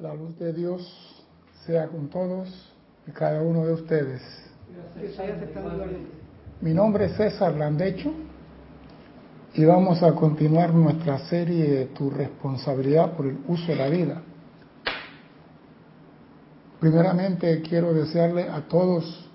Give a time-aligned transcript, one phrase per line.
[0.00, 1.24] La luz de Dios
[1.66, 2.48] sea con todos
[3.06, 4.22] y cada uno de ustedes.
[6.62, 8.10] Mi nombre es César Landecho
[9.52, 14.22] y vamos a continuar nuestra serie Tu responsabilidad por el uso de la vida.
[16.80, 19.28] Primeramente quiero desearle a todos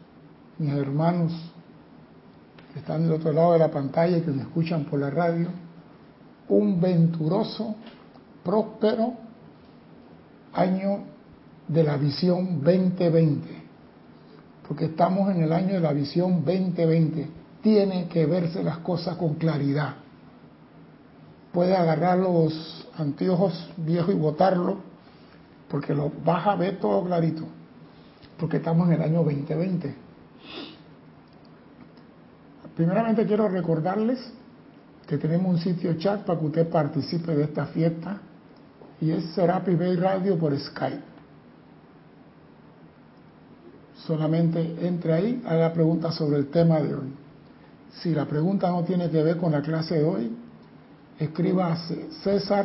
[0.58, 1.32] mis hermanos
[2.74, 5.48] que están del otro lado de la pantalla y que me escuchan por la radio,
[6.50, 7.76] un venturoso,
[8.44, 9.25] próspero
[10.56, 11.04] año
[11.68, 13.64] de la visión 2020.
[14.68, 17.28] Porque estamos en el año de la visión 2020.
[17.62, 19.96] Tiene que verse las cosas con claridad.
[21.52, 24.78] Puede agarrar los anteojos viejos y botarlo,
[25.70, 27.44] porque lo vas a ver todo clarito.
[28.38, 29.96] Porque estamos en el año 2020.
[32.76, 34.20] Primeramente quiero recordarles
[35.08, 38.20] que tenemos un sitio chat para que usted participe de esta fiesta
[39.02, 41.16] y es Serapi Bay Radio por Skype.
[44.06, 47.14] Solamente entre ahí, haga preguntas sobre el tema de hoy.
[48.02, 50.32] Si la pregunta no tiene que ver con la clase de hoy,
[51.20, 51.78] escriba a
[52.24, 52.60] cesar.com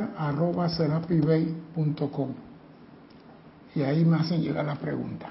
[3.74, 5.28] y ahí me hacen llegar la pregunta.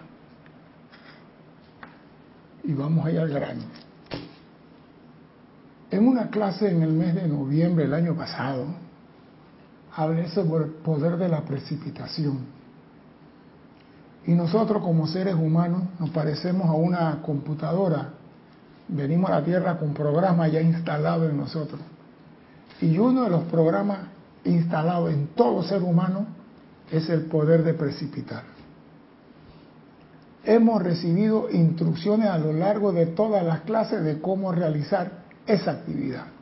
[2.63, 3.63] Y vamos a ir al grano.
[5.91, 8.67] En una clase en el mes de noviembre del año pasado,
[9.99, 12.39] hablé sobre el poder de la precipitación.
[14.25, 18.11] Y nosotros como seres humanos nos parecemos a una computadora.
[18.87, 21.81] Venimos a la Tierra con programas ya instalados en nosotros.
[22.79, 23.99] Y uno de los programas
[24.45, 26.27] instalados en todo ser humano
[26.89, 28.43] es el poder de precipitar.
[30.45, 35.11] Hemos recibido instrucciones a lo largo de todas las clases de cómo realizar
[35.45, 36.38] esa actividad.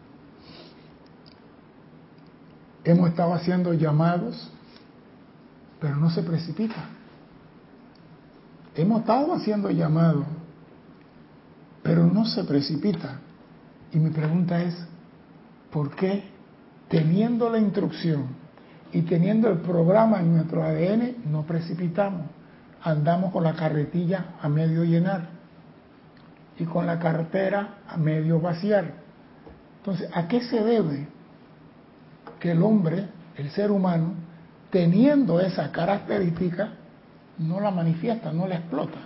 [2.88, 4.50] Hemos estado haciendo llamados,
[5.82, 6.86] pero no se precipita.
[8.76, 10.24] Hemos estado haciendo llamados,
[11.84, 13.20] pero no se precipita.
[13.92, 14.74] Y mi pregunta es,
[15.70, 16.30] ¿por qué
[16.88, 18.28] teniendo la instrucción
[18.94, 22.28] y teniendo el programa en nuestro ADN no precipitamos?
[22.82, 25.28] Andamos con la carretilla a medio llenar
[26.58, 28.94] y con la cartera a medio vaciar.
[29.80, 31.17] Entonces, ¿a qué se debe
[32.40, 34.14] que el hombre, el ser humano,
[34.70, 36.74] teniendo esa característica,
[37.40, 39.00] no la manifiesta, no la explota?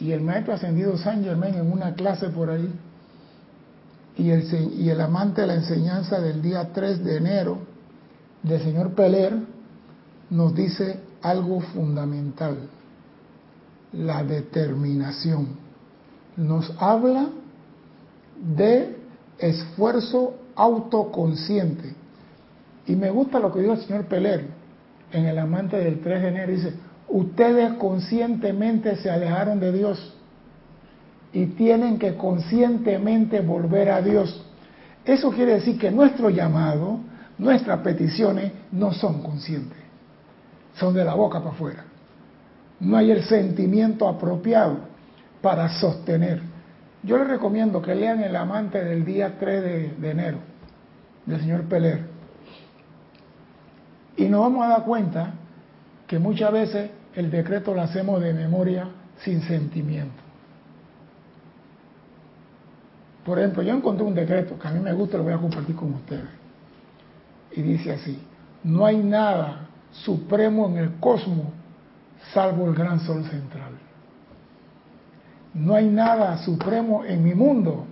[0.00, 2.72] Y el maestro ascendido San Germain en una clase por ahí,
[4.16, 4.44] y el,
[4.78, 7.58] y el amante de la enseñanza del día 3 de enero,
[8.42, 9.34] del señor Peler,
[10.30, 12.68] nos dice algo fundamental
[13.92, 15.48] la determinación.
[16.36, 17.28] Nos habla
[18.56, 18.98] de
[19.38, 21.94] esfuerzo autoconsciente.
[22.86, 24.46] Y me gusta lo que dijo el señor Peler
[25.12, 26.52] en El amante del 3 de enero.
[26.52, 26.74] Dice,
[27.08, 30.14] ustedes conscientemente se alejaron de Dios
[31.32, 34.44] y tienen que conscientemente volver a Dios.
[35.04, 36.98] Eso quiere decir que nuestro llamado,
[37.38, 39.78] nuestras peticiones no son conscientes,
[40.74, 41.84] son de la boca para afuera
[42.80, 44.78] no hay el sentimiento apropiado
[45.40, 46.42] para sostener.
[47.04, 50.38] Yo les recomiendo que lean El amante del día 3 de, enero,
[51.26, 52.00] del señor Peler.
[54.16, 55.34] Y nos vamos a dar cuenta
[56.06, 58.88] que muchas veces el decreto lo hacemos de memoria
[59.18, 60.22] sin sentimiento.
[63.24, 65.76] Por ejemplo, yo encontré un decreto que a mí me gusta lo voy a compartir
[65.76, 66.28] con ustedes.
[67.52, 68.18] Y dice así,
[68.62, 71.48] no hay nada supremo en el cosmos
[72.32, 73.73] salvo el gran sol central.
[75.54, 77.86] No hay nada supremo en mi mundo,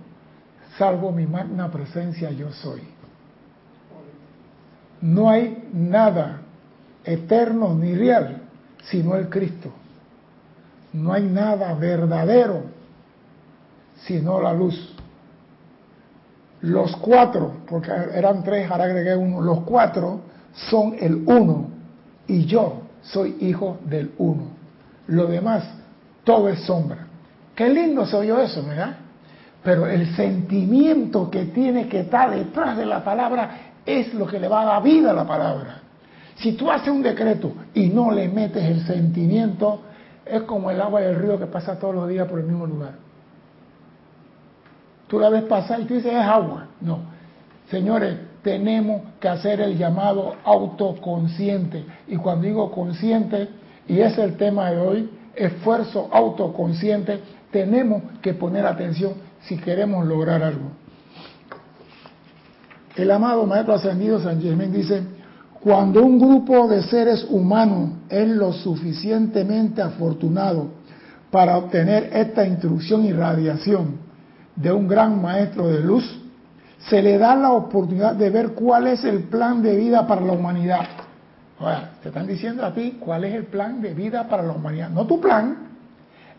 [0.77, 2.81] salvo mi magna presencia yo soy.
[5.01, 6.41] No hay nada
[7.05, 8.41] eterno ni real,
[8.83, 9.71] sino el Cristo.
[10.91, 12.63] No hay nada verdadero,
[14.05, 14.95] sino la luz.
[16.61, 20.21] Los cuatro, porque eran tres, ahora agregué uno, los cuatro
[20.53, 21.69] son el uno
[22.27, 24.47] y yo soy hijo del uno.
[25.07, 25.65] Lo demás,
[26.23, 27.07] todo es sombra.
[27.55, 28.97] Qué lindo se oyó eso, ¿verdad?
[29.63, 34.47] Pero el sentimiento que tiene que estar detrás de la palabra es lo que le
[34.47, 35.79] va a dar vida a la palabra.
[36.35, 39.81] Si tú haces un decreto y no le metes el sentimiento,
[40.25, 42.95] es como el agua del río que pasa todos los días por el mismo lugar.
[45.07, 46.67] Tú la ves pasar y tú dices, es agua.
[46.81, 46.99] No.
[47.69, 51.85] Señores, tenemos que hacer el llamado autoconsciente.
[52.07, 53.47] Y cuando digo consciente,
[53.87, 57.19] y es el tema de hoy, esfuerzo autoconsciente,
[57.53, 59.13] tenemos que poner atención
[59.43, 60.71] si queremos lograr algo.
[62.95, 65.03] El amado Maestro Ascendido San Germán dice,
[65.61, 70.71] Cuando un grupo de seres humanos es lo suficientemente afortunado
[71.31, 73.97] para obtener esta instrucción y radiación
[74.55, 76.19] de un gran maestro de luz,
[76.89, 80.33] se le da la oportunidad de ver cuál es el plan de vida para la
[80.33, 80.85] humanidad.
[81.59, 84.89] Ahora, te están diciendo a ti cuál es el plan de vida para la humanidad.
[84.89, 85.72] No tu plan,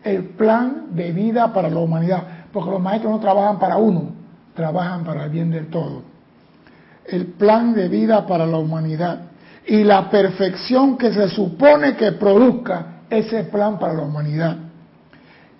[0.05, 2.23] el plan de vida para la humanidad.
[2.53, 4.11] Porque los maestros no trabajan para uno,
[4.53, 6.03] trabajan para el bien del todo.
[7.05, 9.23] El plan de vida para la humanidad
[9.67, 14.57] y la perfección que se supone que produzca ese plan para la humanidad.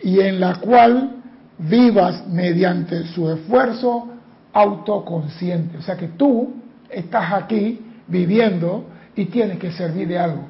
[0.02, 1.16] Y en la cual
[1.58, 4.10] vivas mediante su esfuerzo
[4.54, 5.78] autoconsciente.
[5.80, 6.54] O sea que tú
[6.90, 10.44] estás aquí viviendo y tienes que servir de algo.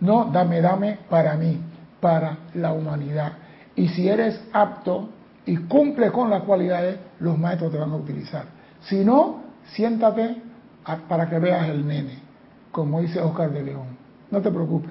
[0.00, 1.58] No, dame, dame para mí,
[2.02, 3.34] para la humanidad.
[3.76, 5.08] Y si eres apto
[5.46, 8.44] y cumple con las cualidades, los maestros te van a utilizar.
[8.80, 10.42] Si no, siéntate
[11.08, 12.18] para que veas el nene,
[12.72, 13.96] como dice Oscar de León.
[14.32, 14.90] No te preocupes.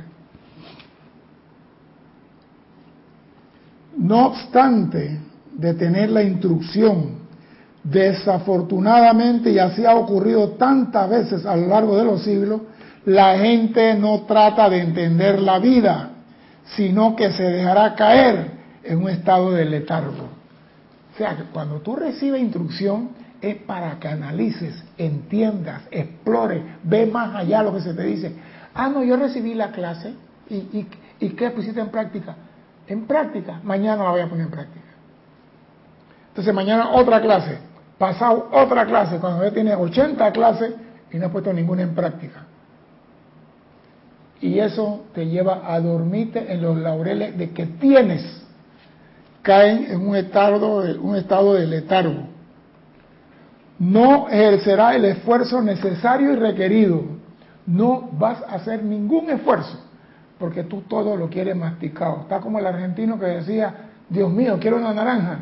[3.97, 5.19] No obstante
[5.51, 7.19] de tener la instrucción,
[7.83, 12.61] desafortunadamente, y así ha ocurrido tantas veces a lo largo de los siglos,
[13.03, 16.10] la gente no trata de entender la vida,
[16.75, 18.51] sino que se dejará caer
[18.83, 20.29] en un estado de letargo.
[21.13, 23.09] O sea, que cuando tú recibes instrucción
[23.41, 28.33] es para que analices, entiendas, explores, ve más allá lo que se te dice.
[28.73, 30.13] Ah, no, yo recibí la clase
[30.49, 30.87] y, y,
[31.19, 32.35] y ¿qué pusiste en práctica?
[32.87, 34.85] En práctica, mañana la voy a poner en práctica.
[36.29, 37.57] Entonces mañana otra clase,
[37.97, 40.73] pasado otra clase, cuando ya tiene 80 clases
[41.11, 42.45] y no ha puesto ninguna en práctica
[44.41, 48.41] y eso te lleva a dormirte en los laureles de que tienes.
[49.43, 52.27] Caen en un estado de, un estado de letargo.
[53.77, 57.03] No ejercerá el esfuerzo necesario y requerido.
[57.65, 59.79] No vas a hacer ningún esfuerzo
[60.41, 62.21] porque tú todo lo quieres masticado.
[62.21, 63.73] Está como el argentino que decía,
[64.09, 65.39] Dios mío, quiero una naranja.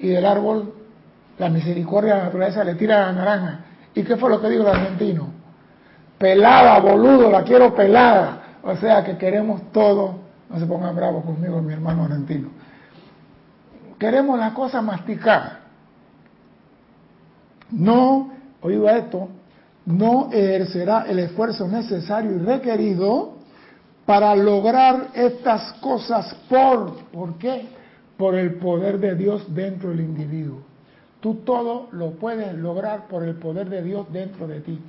[0.00, 0.74] Y del árbol,
[1.38, 3.60] la misericordia de la naturaleza le tira la naranja.
[3.94, 5.37] ¿Y qué fue lo que dijo el argentino?
[6.18, 8.58] Pelada, boludo, la quiero pelada.
[8.62, 10.16] O sea que queremos todo,
[10.50, 12.50] no se pongan bravos conmigo, mi hermano argentino.
[13.98, 15.60] Queremos la cosa masticada.
[17.70, 18.30] No,
[18.62, 19.28] oído esto,
[19.86, 23.38] no ejercerá el esfuerzo necesario y requerido
[24.04, 27.68] para lograr estas cosas por, ¿por qué?
[28.16, 30.60] Por el poder de Dios dentro del individuo.
[31.20, 34.80] Tú todo lo puedes lograr por el poder de Dios dentro de ti.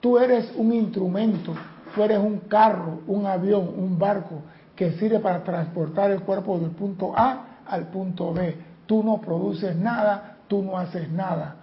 [0.00, 1.54] Tú eres un instrumento,
[1.94, 4.42] tú eres un carro, un avión, un barco
[4.74, 8.56] que sirve para transportar el cuerpo del punto A al punto B.
[8.86, 11.56] Tú no produces nada, tú no haces nada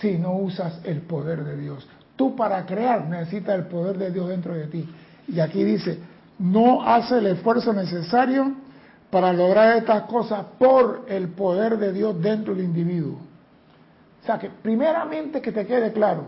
[0.00, 1.86] si no usas el poder de Dios.
[2.16, 4.88] Tú para crear necesitas el poder de Dios dentro de ti.
[5.28, 5.98] Y aquí dice,
[6.38, 8.54] no hace el esfuerzo necesario
[9.10, 13.18] para lograr estas cosas por el poder de Dios dentro del individuo.
[14.22, 16.24] O sea que primeramente que te quede claro,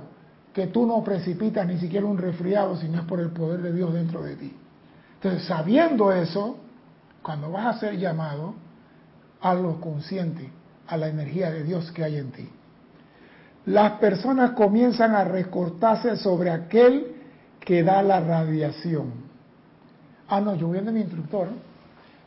[0.52, 3.72] que tú no precipitas ni siquiera un resfriado si no es por el poder de
[3.72, 4.54] Dios dentro de ti.
[5.14, 6.58] Entonces, sabiendo eso,
[7.22, 8.54] cuando vas a ser llamado,
[9.40, 10.50] hazlo consciente
[10.86, 12.48] a la energía de Dios que hay en ti.
[13.66, 17.14] Las personas comienzan a recortarse sobre aquel
[17.60, 19.12] que da la radiación.
[20.28, 21.48] Ah, no, yo voy a mi instructor,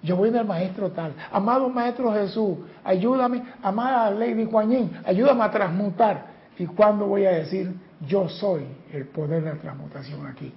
[0.02, 1.14] yo voy del maestro tal.
[1.32, 6.28] Amado maestro Jesús, ayúdame, amada Lady Juanín, ayúdame a transmutar.
[6.58, 10.52] ¿Y cuándo voy a decir, yo soy el poder de la transmutación aquí,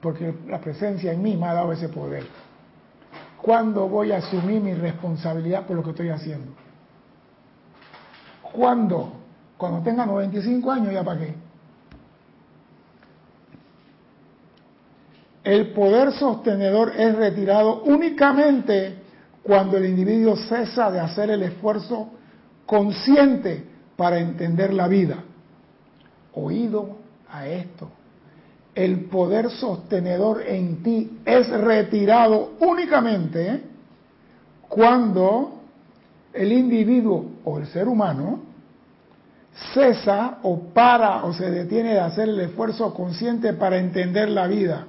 [0.00, 2.24] porque la presencia en mí me ha dado ese poder.
[3.40, 6.52] ¿Cuándo voy a asumir mi responsabilidad por lo que estoy haciendo?
[8.42, 9.12] ¿Cuándo?
[9.56, 11.34] Cuando tenga 95 años, ¿ya para qué?
[15.44, 19.02] El poder sostenedor es retirado únicamente
[19.42, 22.10] cuando el individuo cesa de hacer el esfuerzo
[22.64, 23.64] consciente
[23.96, 25.24] para entender la vida
[26.34, 26.96] oído
[27.30, 27.88] a esto.
[28.74, 33.62] El poder sostenedor en ti es retirado únicamente
[34.68, 35.60] cuando
[36.32, 38.40] el individuo o el ser humano
[39.74, 44.86] cesa o para o se detiene de hacer el esfuerzo consciente para entender la vida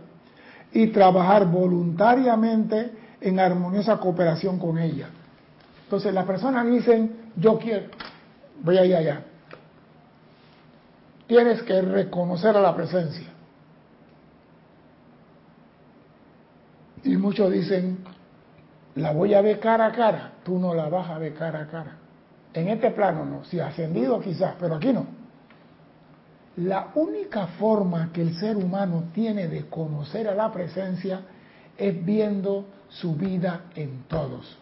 [0.71, 5.09] y trabajar voluntariamente en armoniosa cooperación con ella.
[5.83, 7.87] Entonces las personas dicen, yo quiero,
[8.63, 9.23] voy allá, allá
[11.33, 13.25] tienes que reconocer a la presencia.
[17.03, 18.03] Y muchos dicen,
[18.93, 21.67] la voy a ver cara a cara, tú no la vas a ver cara a
[21.67, 21.97] cara.
[22.53, 25.07] En este plano no, si ascendido quizás, pero aquí no.
[26.57, 31.21] La única forma que el ser humano tiene de conocer a la presencia
[31.75, 34.55] es viendo su vida en todos.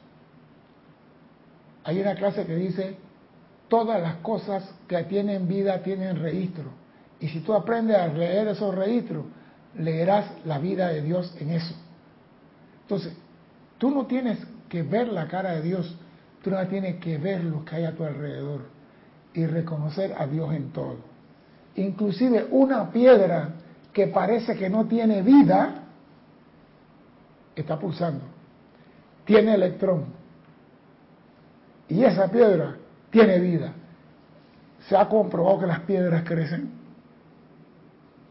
[1.83, 2.95] Hay una clase que dice,
[3.71, 6.65] todas las cosas que tienen vida tienen registro.
[7.21, 9.23] Y si tú aprendes a leer esos registros,
[9.77, 11.73] leerás la vida de Dios en eso.
[12.81, 13.13] Entonces,
[13.77, 15.95] tú no tienes que ver la cara de Dios,
[16.43, 18.63] tú no tienes que ver lo que hay a tu alrededor
[19.33, 20.97] y reconocer a Dios en todo.
[21.77, 23.51] Inclusive una piedra
[23.93, 25.85] que parece que no tiene vida,
[27.55, 28.25] está pulsando,
[29.23, 30.07] tiene electrón.
[31.87, 32.80] Y esa piedra
[33.11, 33.73] tiene vida.
[34.87, 36.71] Se ha comprobado que las piedras crecen.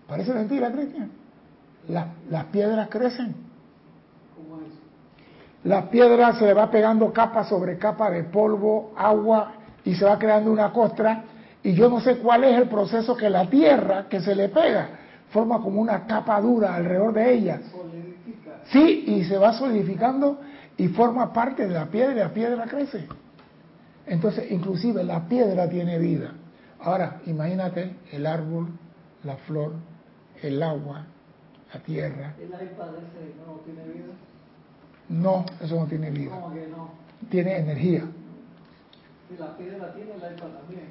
[0.09, 1.11] Parece mentira, Cristian.
[1.89, 3.35] Las, las piedras crecen.
[4.35, 4.73] ¿Cómo es?
[5.63, 9.53] Las piedras se le va pegando capa sobre capa de polvo, agua
[9.85, 11.25] y se va creando una costra.
[11.63, 14.89] Y yo no sé cuál es el proceso que la tierra que se le pega
[15.31, 17.61] forma como una capa dura alrededor de ella.
[18.73, 20.41] Sí, y se va solidificando
[20.77, 23.07] y forma parte de la piedra y la piedra crece.
[24.11, 26.33] Entonces, inclusive la piedra tiene vida.
[26.81, 28.71] Ahora, imagínate el árbol,
[29.23, 29.75] la flor,
[30.43, 31.07] el agua,
[31.73, 32.35] la tierra.
[32.40, 34.12] ¿El iPad ese no tiene vida?
[35.09, 36.33] No, eso no tiene vida.
[36.33, 36.90] ¿Cómo que no?
[37.31, 38.02] Tiene energía.
[39.29, 40.88] Si la piedra tiene, el iPad también.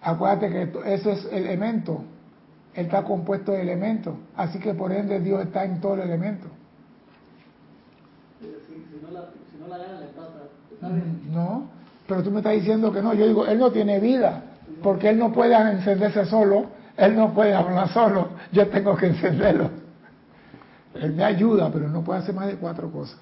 [0.00, 2.02] Acuérdate que ese es el elemento.
[2.72, 4.14] Él está compuesto de elementos.
[4.36, 6.46] Así que por ende Dios está en todo el elemento.
[8.40, 10.48] Si, si, no la, si no la gana, le pasa.
[11.30, 13.14] No, pero tú me estás diciendo que no.
[13.14, 14.42] Yo digo, Él no tiene vida.
[14.82, 16.66] Porque Él no puede encenderse solo.
[16.96, 18.30] Él no puede hablar solo.
[18.52, 19.70] Yo tengo que encenderlo.
[20.94, 23.18] Él me ayuda, pero no puede hacer más de cuatro cosas.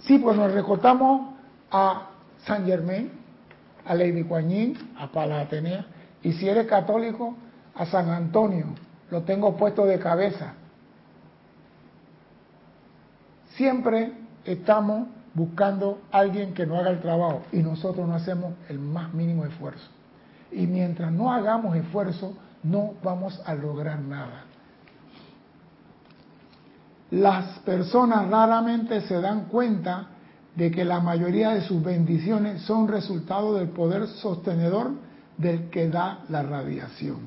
[0.00, 1.34] Sí, pues nos recortamos
[1.70, 2.08] a
[2.44, 3.10] San Germain,
[3.86, 5.86] a Lady Kuan a Palas Atenea,
[6.22, 7.34] y si eres católico,
[7.74, 8.66] a San Antonio,
[9.10, 10.54] lo tengo puesto de cabeza.
[13.56, 14.12] Siempre
[14.44, 19.12] estamos buscando a alguien que no haga el trabajo y nosotros no hacemos el más
[19.12, 19.88] mínimo esfuerzo.
[20.52, 24.44] Y mientras no hagamos esfuerzo, no vamos a lograr nada.
[27.10, 30.06] Las personas raramente se dan cuenta
[30.54, 34.92] de que la mayoría de sus bendiciones son resultado del poder sostenedor
[35.36, 37.18] del que da la radiación.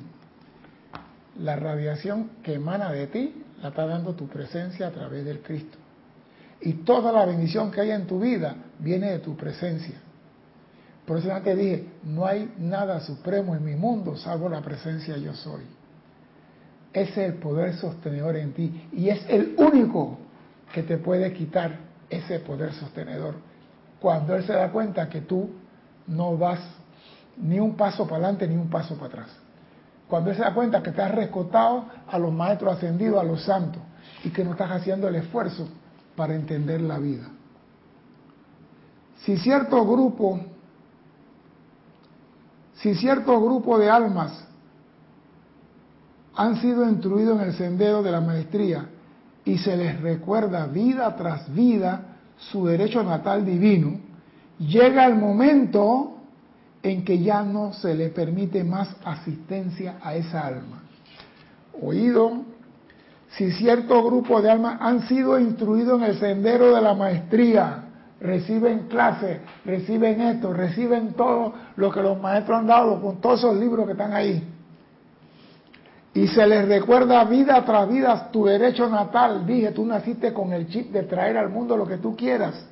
[1.39, 5.77] La radiación que emana de ti la está dando tu presencia a través del Cristo.
[6.61, 9.95] Y toda la bendición que hay en tu vida viene de tu presencia.
[11.05, 15.33] Por eso te dije, no hay nada supremo en mi mundo salvo la presencia yo
[15.33, 15.63] soy.
[16.91, 20.17] Ese es el poder sostenedor en ti y es el único
[20.73, 23.35] que te puede quitar ese poder sostenedor.
[24.01, 25.49] Cuando Él se da cuenta que tú
[26.07, 26.59] no vas
[27.37, 29.29] ni un paso para adelante ni un paso para atrás.
[30.09, 33.43] Cuando Él se da cuenta que te has rescotado a los maestros ascendidos, a los
[33.43, 33.81] santos,
[34.23, 35.67] y que no estás haciendo el esfuerzo
[36.17, 37.29] para entender la vida.
[39.23, 40.41] Si cierto grupo,
[42.73, 44.45] si cierto grupo de almas
[46.35, 48.89] han sido instruidos en el sendero de la maestría
[49.45, 53.99] y se les recuerda vida tras vida su derecho natal divino,
[54.57, 56.17] llega el momento
[56.81, 60.83] en que ya no se le permite más asistencia a esa alma.
[61.79, 62.43] Oído,
[63.31, 67.83] si cierto grupo de almas han sido instruidos en el sendero de la maestría,
[68.19, 73.57] reciben clases, reciben esto, reciben todo lo que los maestros han dado con todos esos
[73.57, 74.43] libros que están ahí.
[76.13, 79.45] Y se les recuerda vida tras vida tu derecho natal.
[79.45, 82.65] Dije, tú naciste con el chip de traer al mundo lo que tú quieras.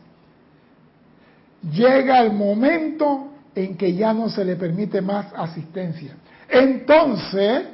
[1.72, 6.16] Llega el momento en que ya no se le permite más asistencia.
[6.50, 7.68] Entonces,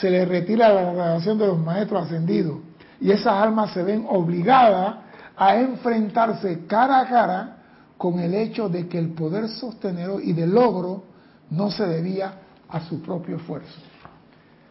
[0.00, 2.58] se le retira la relación de los maestros ascendidos
[3.00, 4.96] y esas almas se ven obligadas
[5.36, 7.56] a enfrentarse cara a cara
[7.96, 11.04] con el hecho de que el poder sostenedor y de logro
[11.50, 12.32] no se debía
[12.68, 13.80] a su propio esfuerzo.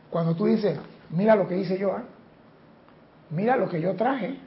[0.09, 0.77] Cuando tú dices,
[1.09, 2.03] mira lo que hice yo, ¿eh?
[3.31, 4.37] mira lo que yo traje,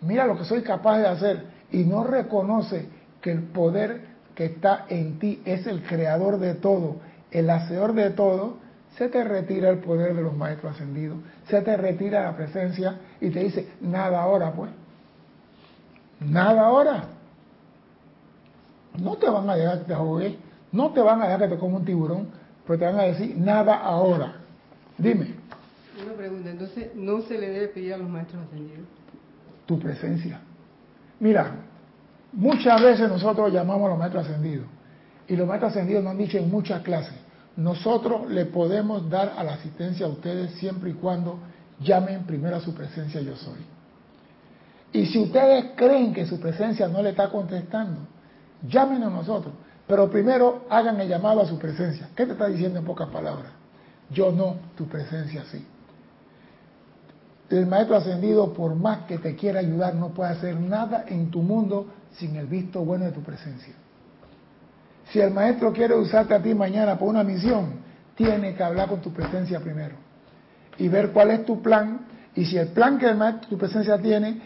[0.00, 2.88] mira lo que soy capaz de hacer, y no reconoce
[3.20, 6.96] que el poder que está en ti es el creador de todo,
[7.30, 8.58] el hacedor de todo,
[8.98, 13.30] se te retira el poder de los maestros ascendidos, se te retira la presencia y
[13.30, 14.72] te dice, nada ahora pues,
[16.20, 17.04] nada ahora.
[19.00, 20.34] No te van a dejar que te ahogues,
[20.72, 22.28] no te van a dejar que te coma un tiburón,
[22.66, 24.34] pero te van a decir, nada ahora.
[24.98, 25.36] Dime.
[26.04, 28.86] Una pregunta, entonces, ¿no se le debe pedir a los maestros ascendidos?
[29.66, 30.40] Tu presencia.
[31.20, 31.52] Mira,
[32.32, 34.66] muchas veces nosotros llamamos a los maestros ascendidos
[35.28, 37.14] y los maestros ascendidos nos han dicho en muchas clases,
[37.58, 41.40] nosotros le podemos dar a la asistencia a ustedes siempre y cuando
[41.80, 43.58] llamen primero a su presencia yo soy.
[44.92, 48.02] Y si ustedes creen que su presencia no le está contestando,
[48.62, 49.52] llamen a nosotros.
[49.88, 52.08] Pero primero hagan el llamado a su presencia.
[52.14, 53.50] ¿Qué te está diciendo en pocas palabras?
[54.10, 55.66] Yo no, tu presencia sí.
[57.50, 61.42] El maestro ascendido, por más que te quiera ayudar, no puede hacer nada en tu
[61.42, 63.74] mundo sin el visto bueno de tu presencia.
[65.12, 67.80] Si el maestro quiere usarte a ti mañana por una misión,
[68.14, 69.94] tiene que hablar con tu presencia primero
[70.76, 72.00] y ver cuál es tu plan
[72.34, 73.08] y si el plan que
[73.48, 74.40] tu presencia tiene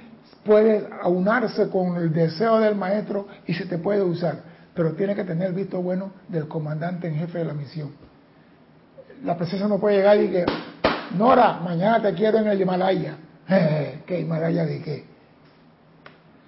[0.45, 4.41] puede aunarse con el deseo del maestro y se te puede usar,
[4.75, 7.91] pero tiene que tener visto bueno del comandante en jefe de la misión.
[9.25, 10.47] La presencia no puede llegar y que
[11.17, 13.17] Nora, mañana te quiero en el Himalaya.
[14.07, 15.05] ¿Qué Himalaya de qué?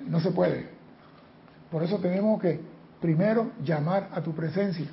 [0.07, 0.69] No se puede.
[1.71, 2.61] Por eso tenemos que
[3.05, 4.87] primero llamar a tu presencia.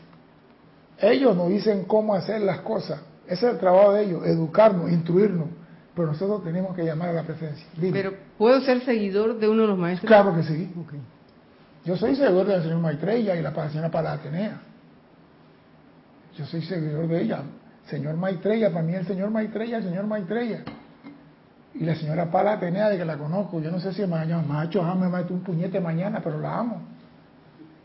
[1.00, 3.00] Ellos nos dicen cómo hacer las cosas.
[3.26, 5.48] Ese es el trabajo de ellos, educarnos, instruirnos.
[5.96, 7.66] Pero nosotros tenemos que llamar a la presencia.
[7.80, 10.10] Pero ¿puedo ser seguidor de uno de los maestros?
[10.10, 10.70] Claro que sí.
[11.86, 14.60] Yo soy seguidor del señor Maitreya y la señora Palatenea.
[16.38, 17.44] Yo soy seguidor de ella.
[17.86, 20.66] Señor Maitreya, para mí el señor Maitreya, el señor Maitreya.
[21.76, 24.84] Y la señora Pala Atenea, de que la conozco, yo no sé si mañana, macho,
[24.84, 26.82] ah, me mete un puñete mañana, pero la amo.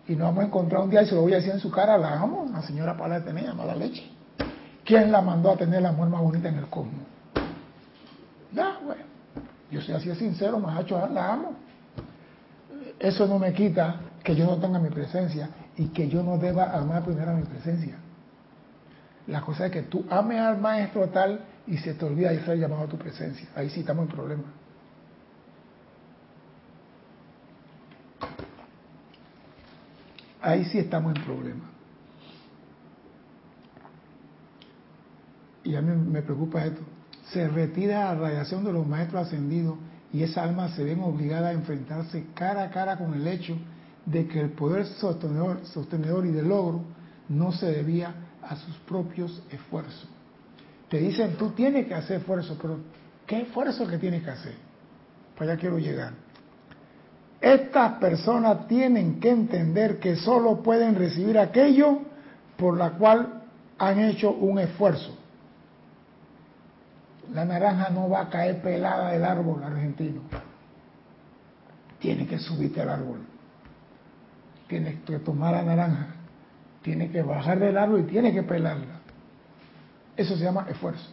[0.09, 1.71] Y nos vamos a encontrar un día y se lo voy a decir en su
[1.71, 4.09] cara, la amo, la señora Pala Atenea, mala leche.
[4.85, 7.03] ¿Quién la mandó a tener la mujer más bonita en el cosmos?
[8.53, 9.03] Ya, bueno.
[9.71, 11.55] Yo soy así de sincero, macho, la amo.
[13.01, 16.71] Eso no me quita que yo no tenga mi presencia y que yo no deba
[16.71, 17.97] amar primero a mi presencia.
[19.27, 22.59] La cosa es que tú ames al maestro tal y se te olvida y ser
[22.59, 23.49] llamado a tu presencia.
[23.57, 24.45] Ahí sí estamos en problema.
[30.47, 31.65] Ahí sí estamos en problema.
[35.65, 36.83] Y a mí me preocupa esto.
[37.33, 39.77] Se retira la radiación de los maestros ascendidos
[40.13, 43.59] y esa alma se ven obligada a enfrentarse cara a cara con el hecho
[44.05, 46.85] de que el poder sostenedor, sostenedor y de logro
[47.29, 50.09] no se debía a sus propios esfuerzos.
[50.89, 52.79] Te dicen, tú tienes que hacer esfuerzo, pero
[53.27, 54.55] ¿qué esfuerzo que tienes que hacer?
[55.37, 56.26] Para allá quiero llegar.
[57.41, 61.99] Estas personas tienen que entender que solo pueden recibir aquello
[62.57, 63.43] por la cual
[63.79, 65.17] han hecho un esfuerzo.
[67.33, 70.23] La naranja no va a caer pelada del árbol argentino.
[71.99, 73.19] Tiene que subirte al árbol.
[74.69, 76.07] Tienes que tomar la naranja.
[76.83, 79.01] Tiene que bajar del árbol y tiene que pelarla.
[80.17, 81.11] Eso se llama esfuerzo.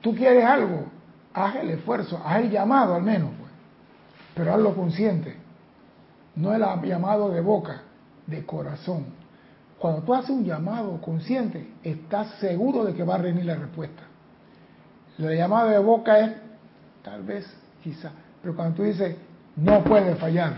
[0.00, 0.86] Tú quieres algo,
[1.34, 3.50] haz el esfuerzo, haz el llamado al menos, pues.
[4.34, 5.36] pero hazlo consciente.
[6.38, 7.82] No el llamado de boca,
[8.26, 9.06] de corazón.
[9.76, 14.02] Cuando tú haces un llamado consciente, estás seguro de que va a venir la respuesta.
[15.18, 16.32] La llamada de boca es,
[17.02, 17.44] tal vez,
[17.82, 19.16] quizá, pero cuando tú dices,
[19.56, 20.52] no puede fallar,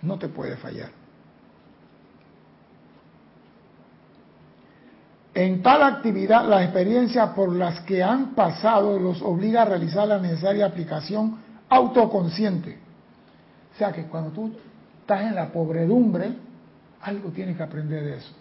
[0.00, 0.88] no te puede fallar.
[5.34, 10.18] En tal actividad, la experiencia por las que han pasado los obliga a realizar la
[10.18, 11.36] necesaria aplicación
[11.68, 12.78] autoconsciente.
[13.74, 14.50] O sea que cuando tú
[15.06, 16.32] estás en la pobredumbre,
[17.00, 18.32] algo tienes que aprender de eso.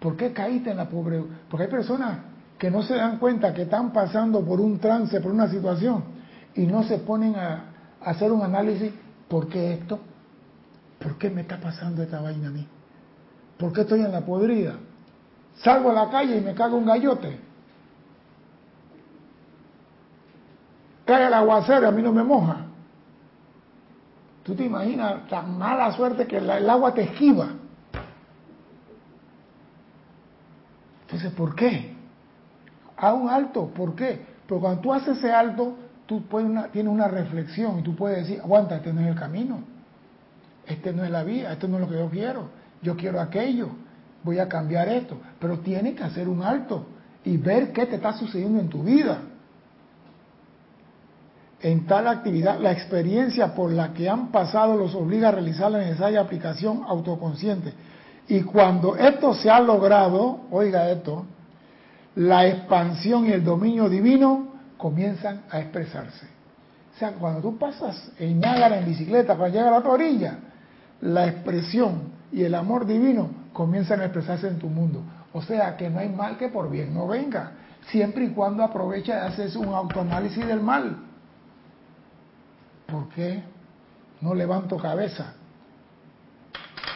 [0.00, 1.36] ¿Por qué caíste en la pobredumbre?
[1.48, 2.18] Porque hay personas
[2.58, 6.02] que no se dan cuenta que están pasando por un trance, por una situación,
[6.56, 7.66] y no se ponen a,
[8.00, 8.92] hacer un análisis,
[9.28, 10.00] ¿por qué esto?
[10.98, 12.66] ¿Por qué me está pasando esta vaina a mí?
[13.56, 14.74] ¿Por qué estoy en la podrida?
[15.62, 17.38] Salgo a la calle y me cago un gallote.
[21.04, 22.66] Cae el aguacero a mí no me moja.
[24.42, 27.50] Tú te imaginas tan mala suerte que el agua te esquiva.
[31.02, 31.94] Entonces, ¿por qué?
[32.96, 34.24] A un alto, ¿por qué?
[34.46, 35.76] Pero cuando tú haces ese alto,
[36.06, 39.60] tú puedes tienes una reflexión y tú puedes decir, aguanta, este no es el camino,
[40.66, 42.48] este no es la vía, esto no es lo que yo quiero,
[42.82, 43.70] yo quiero aquello
[44.22, 46.86] voy a cambiar esto, pero tienes que hacer un alto
[47.24, 49.22] y ver qué te está sucediendo en tu vida.
[51.62, 55.78] En tal actividad, la experiencia por la que han pasado los obliga a realizar la
[55.78, 57.74] necesaria aplicación autoconsciente.
[58.28, 61.26] Y cuando esto se ha logrado, oiga esto,
[62.14, 66.26] la expansión y el dominio divino comienzan a expresarse.
[66.94, 70.38] O sea, cuando tú pasas en Niágara en bicicleta para llegar a la orilla,
[71.02, 75.02] la expresión y el amor divino comienzan a expresarse en tu mundo.
[75.32, 77.52] O sea que no hay mal que por bien no venga,
[77.90, 80.96] siempre y cuando aprovecha y haces un autoanálisis del mal.
[82.90, 83.42] ¿Por qué
[84.20, 85.34] no levanto cabeza?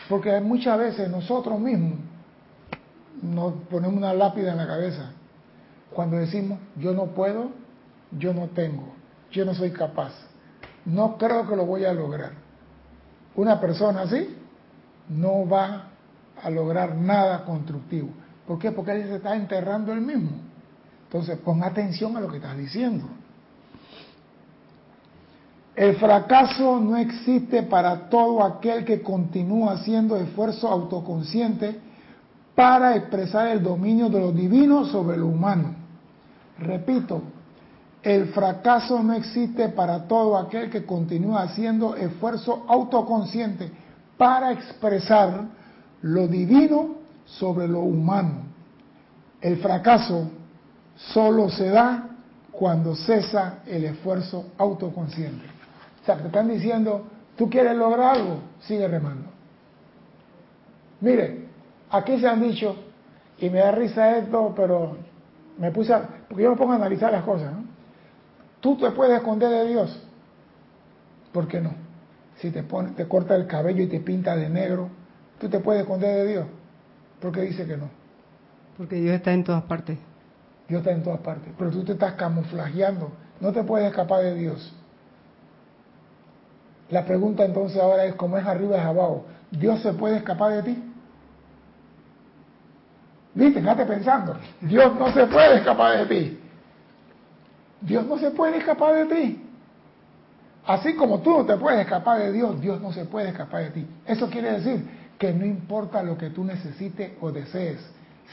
[0.08, 1.98] Porque muchas veces nosotros mismos
[3.22, 5.12] nos ponemos una lápida en la cabeza.
[5.92, 7.50] Cuando decimos, yo no puedo,
[8.18, 8.94] yo no tengo,
[9.30, 10.12] yo no soy capaz,
[10.84, 12.32] no creo que lo voy a lograr.
[13.36, 14.36] Una persona así
[15.08, 15.88] no va
[16.42, 18.08] a lograr nada constructivo.
[18.46, 18.72] ¿Por qué?
[18.72, 20.30] Porque él se está enterrando él mismo.
[21.04, 23.06] Entonces, pon atención a lo que estás diciendo.
[25.76, 31.80] El fracaso no existe para todo aquel que continúa haciendo esfuerzo autoconsciente
[32.54, 35.74] para expresar el dominio de lo divino sobre lo humano.
[36.60, 37.22] Repito,
[38.04, 43.72] el fracaso no existe para todo aquel que continúa haciendo esfuerzo autoconsciente
[44.16, 45.46] para expresar
[46.02, 48.42] lo divino sobre lo humano.
[49.40, 50.28] El fracaso
[50.94, 52.10] solo se da
[52.52, 55.54] cuando cesa el esfuerzo autoconsciente.
[56.04, 59.30] O sea, te están diciendo, tú quieres lograr algo, sigue remando.
[61.00, 61.46] Mire,
[61.88, 62.76] aquí se han dicho,
[63.38, 64.98] y me da risa esto, pero
[65.56, 67.64] me puse, a, porque yo me pongo a analizar las cosas, ¿no?
[68.60, 70.06] Tú te puedes esconder de Dios.
[71.32, 71.72] ¿Por qué no?
[72.36, 74.90] Si te, pone, te corta el cabello y te pinta de negro,
[75.38, 76.46] tú te puedes esconder de Dios.
[77.18, 77.88] ¿Por qué dice que no?
[78.76, 79.98] Porque Dios está en todas partes.
[80.68, 81.50] Dios está en todas partes.
[81.56, 83.10] Pero tú te estás camuflajeando.
[83.40, 84.74] No te puedes escapar de Dios.
[86.94, 89.26] La pregunta entonces ahora es, ¿cómo es arriba es abajo?
[89.50, 90.92] ¿Dios se puede escapar de ti?
[93.34, 94.36] Viste, quédate pensando.
[94.60, 96.38] Dios no se puede escapar de ti.
[97.80, 99.44] Dios no se puede escapar de ti.
[100.64, 103.70] Así como tú no te puedes escapar de Dios, Dios no se puede escapar de
[103.70, 103.86] ti.
[104.06, 107.80] Eso quiere decir que no importa lo que tú necesites o desees,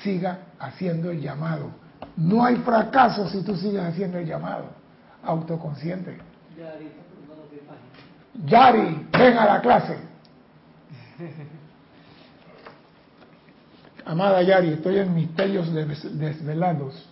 [0.04, 1.72] siga haciendo el llamado.
[2.16, 4.66] No hay fracaso si tú sigues haciendo el llamado.
[5.24, 6.20] Autoconsciente.
[8.34, 9.98] Yari, ven a la clase.
[14.06, 17.08] Amada Yari, estoy en Misterios Desvelados,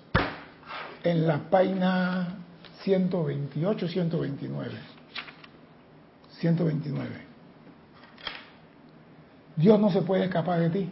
[1.03, 2.37] en la página
[2.83, 4.71] 128, 129.
[6.39, 7.09] 129.
[9.57, 10.89] Dios no se puede escapar de ti.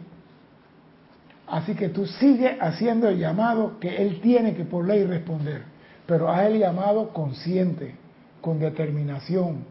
[1.46, 5.62] Así que tú sigue haciendo el llamado que Él tiene que por ley responder.
[6.06, 7.96] Pero haz el llamado consciente,
[8.42, 9.64] con determinación,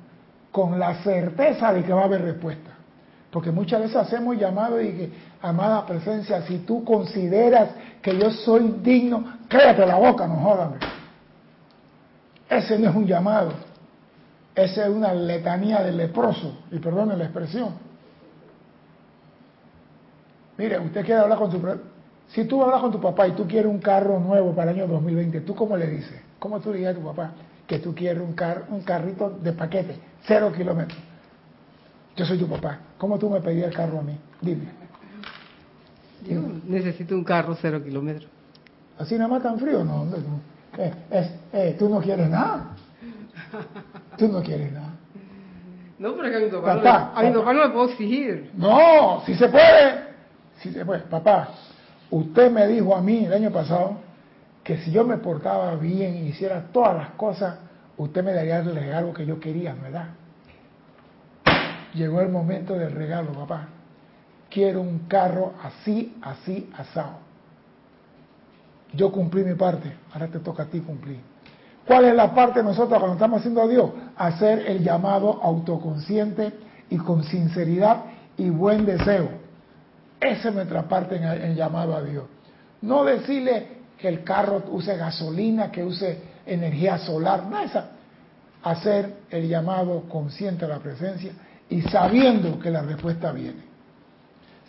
[0.58, 2.72] con la certeza de que va a haber respuesta.
[3.30, 7.70] Porque muchas veces hacemos llamado y que, amada presencia, si tú consideras
[8.02, 10.78] que yo soy digno, cállate la boca, no jódame.
[12.50, 13.52] Ese no es un llamado.
[14.56, 17.76] Esa es una letanía del leproso, y perdone la expresión.
[20.58, 21.62] Mire, usted quiere hablar con su...
[22.30, 24.88] Si tú hablas con tu papá y tú quieres un carro nuevo para el año
[24.88, 26.20] 2020, ¿tú cómo le dices?
[26.39, 27.34] ¿Cómo tú le dices a tu papá
[27.67, 30.97] que tú quieres un, car un carrito de paquete, cero kilómetros?
[32.15, 32.80] Yo soy tu papá.
[32.97, 34.17] ¿Cómo tú me pedías el carro a mí?
[34.41, 34.65] Dime.
[36.25, 38.30] Yo necesito un carro cero kilómetros.
[38.97, 39.84] ¿Así nada más tan frío?
[39.84, 40.08] No,
[40.77, 40.93] eh,
[41.53, 42.75] eh, tú no quieres nada.
[44.17, 44.93] Tú no quieres nada.
[45.99, 48.51] No, pero que a mi papá, no, le, a mi papá no le puedo exigir.
[48.56, 50.08] No, si se puede.
[50.62, 51.01] Si se puede.
[51.01, 51.49] Papá,
[52.10, 53.97] usted me dijo a mí el año pasado
[54.67, 57.56] que si yo me portaba bien y hiciera todas las cosas,
[57.95, 60.10] usted me daría el regalo que yo quería, ¿verdad?
[61.93, 63.69] Llegó el momento del regalo, papá.
[64.49, 67.19] Quiero un carro así, así, asado.
[68.91, 71.21] Yo cumplí mi parte, ahora te toca a ti cumplir.
[71.86, 73.89] ¿Cuál es la parte de nosotros cuando estamos haciendo a Dios?
[74.17, 76.51] Hacer el llamado autoconsciente
[76.89, 78.03] y con sinceridad
[78.36, 79.30] y buen deseo.
[80.19, 82.25] Esa es nuestra parte en el llamado a Dios.
[82.82, 87.91] No decirle que el carro use gasolina, que use energía solar, no esa.
[88.63, 91.31] Hacer el llamado consciente a la presencia
[91.69, 93.67] y sabiendo que la respuesta viene.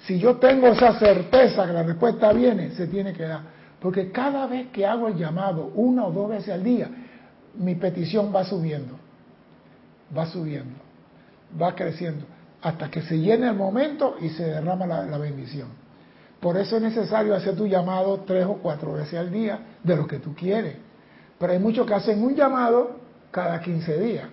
[0.04, 3.42] Si yo tengo esa certeza que la respuesta viene, se tiene que dar.
[3.80, 6.88] Porque cada vez que hago el llamado, una o dos veces al día,
[7.54, 8.98] mi petición va subiendo,
[10.16, 10.78] va subiendo,
[11.60, 12.24] va creciendo,
[12.62, 15.68] hasta que se llene el momento y se derrama la, la bendición.
[16.40, 20.07] Por eso es necesario hacer tu llamado tres o cuatro veces al día de lo
[20.07, 20.77] que tú quieres.
[21.38, 22.98] Pero hay muchos que hacen un llamado
[23.31, 24.29] cada 15 días.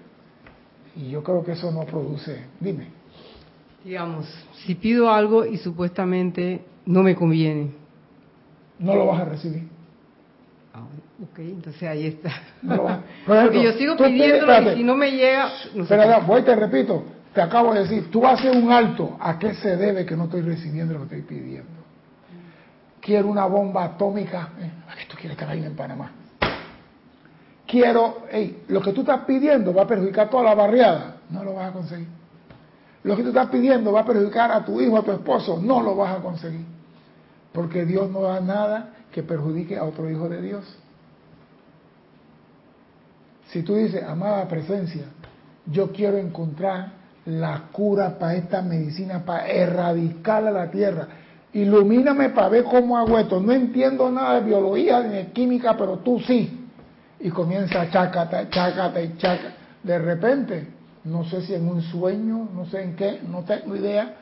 [0.96, 2.46] Y yo creo que eso no produce.
[2.60, 2.88] Dime.
[3.84, 4.28] Digamos,
[4.66, 7.72] si pido algo y supuestamente no me conviene.
[8.80, 9.68] No lo vas a recibir.
[10.74, 10.82] Ah,
[11.24, 12.32] ok, entonces ahí está.
[12.62, 15.50] No lo vas- Porque yo sigo pidiéndolo y si no me llega...
[15.74, 17.04] No sé voy te repito.
[17.34, 19.18] Te acabo de decir, tú haces un alto.
[19.20, 21.85] ¿A qué se debe que no estoy recibiendo lo que estoy pidiendo?
[23.06, 24.50] Quiero una bomba atómica.
[24.60, 26.12] Eh, ¿A qué tú quieres que en Panamá?
[27.68, 31.18] Quiero, hey, lo que tú estás pidiendo va a perjudicar toda la barriada.
[31.30, 32.08] No lo vas a conseguir.
[33.04, 35.62] Lo que tú estás pidiendo va a perjudicar a tu hijo, a tu esposo.
[35.62, 36.66] No lo vas a conseguir.
[37.54, 40.66] Porque Dios no da nada que perjudique a otro hijo de Dios.
[43.50, 45.04] Si tú dices, amada presencia,
[45.68, 46.94] yo quiero encontrar
[47.26, 51.08] la cura para esta medicina, para erradicar a la tierra.
[51.56, 53.40] Ilumíname para ver cómo hago esto.
[53.40, 56.68] No entiendo nada de biología ni de química, pero tú sí.
[57.22, 59.56] Y comienza chácata, chácata y chácata.
[59.82, 60.68] De repente,
[61.06, 64.16] no sé si en un sueño, no sé en qué, no tengo idea,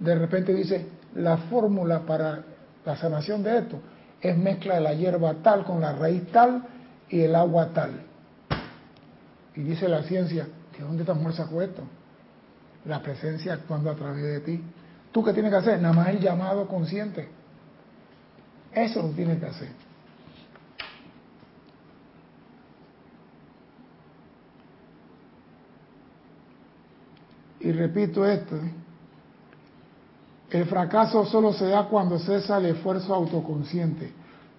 [0.00, 2.42] de repente dice, la fórmula para
[2.84, 3.78] la sanación de esto
[4.20, 6.64] es mezcla de la hierba tal con la raíz tal
[7.08, 8.02] y el agua tal.
[9.54, 11.82] Y dice la ciencia, ¿de dónde está muerto esto?
[12.84, 14.60] La presencia actuando a través de ti.
[15.12, 15.80] ¿Tú qué tienes que hacer?
[15.80, 17.28] Nada más el llamado consciente.
[18.72, 19.68] Eso lo tienes que hacer.
[27.60, 28.56] Y repito esto,
[30.50, 34.12] el fracaso solo se da cuando cesa el esfuerzo autoconsciente.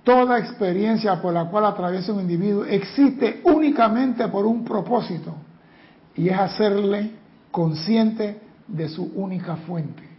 [0.03, 5.35] Toda experiencia por la cual atraviesa un individuo existe únicamente por un propósito
[6.15, 7.11] y es hacerle
[7.51, 10.10] consciente de su única fuente.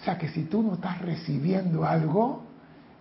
[0.00, 2.44] O sea que si tú no estás recibiendo algo,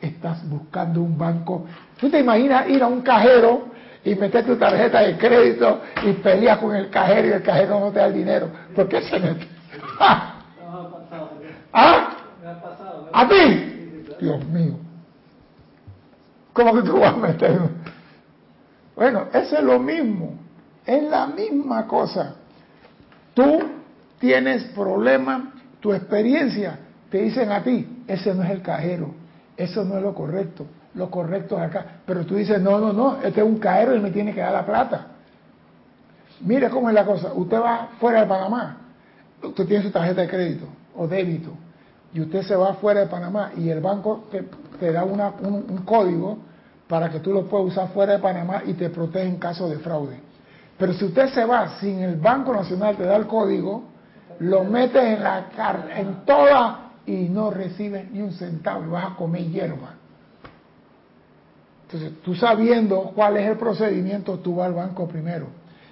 [0.02, 1.66] estás buscando un banco.
[2.00, 3.68] ¿Tú te imaginas ir a un cajero
[4.04, 7.92] y meter tu tarjeta de crédito y pelear con el cajero y el cajero no
[7.92, 8.50] te da el dinero?
[8.76, 9.48] ¿Por qué se mete?
[10.00, 10.36] ¿Ah?
[11.74, 12.18] ¿Ah?
[13.14, 14.06] ¿A ti?
[14.20, 14.74] Dios mío.
[16.54, 17.60] ¿Cómo que tú vas a meter?
[18.96, 20.40] Bueno, eso es lo mismo.
[20.86, 22.36] Es la misma cosa.
[23.36, 23.60] Tú
[24.20, 25.42] tienes problemas,
[25.80, 29.12] tu experiencia, te dicen a ti, ese no es el cajero,
[29.56, 31.86] eso no es lo correcto, lo correcto es acá.
[32.06, 34.54] Pero tú dices, no, no, no, este es un cajero y me tiene que dar
[34.54, 35.08] la plata.
[36.42, 38.78] Mire cómo es la cosa, usted va fuera de Panamá,
[39.42, 40.66] usted tiene su tarjeta de crédito
[40.96, 41.52] o débito,
[42.14, 44.26] y usted se va fuera de Panamá y el banco
[44.80, 46.38] te, da un, un, código
[46.88, 49.78] para que tú lo puedas usar fuera de Panamá y te protege en caso de
[49.80, 50.20] fraude.
[50.78, 53.84] Pero si usted se va sin el Banco Nacional te da el código,
[54.40, 55.46] lo metes en la
[55.96, 59.94] en toda y no recibes ni un centavo y vas a comer hierba.
[61.86, 65.48] Entonces, tú sabiendo cuál es el procedimiento, tú vas al banco primero.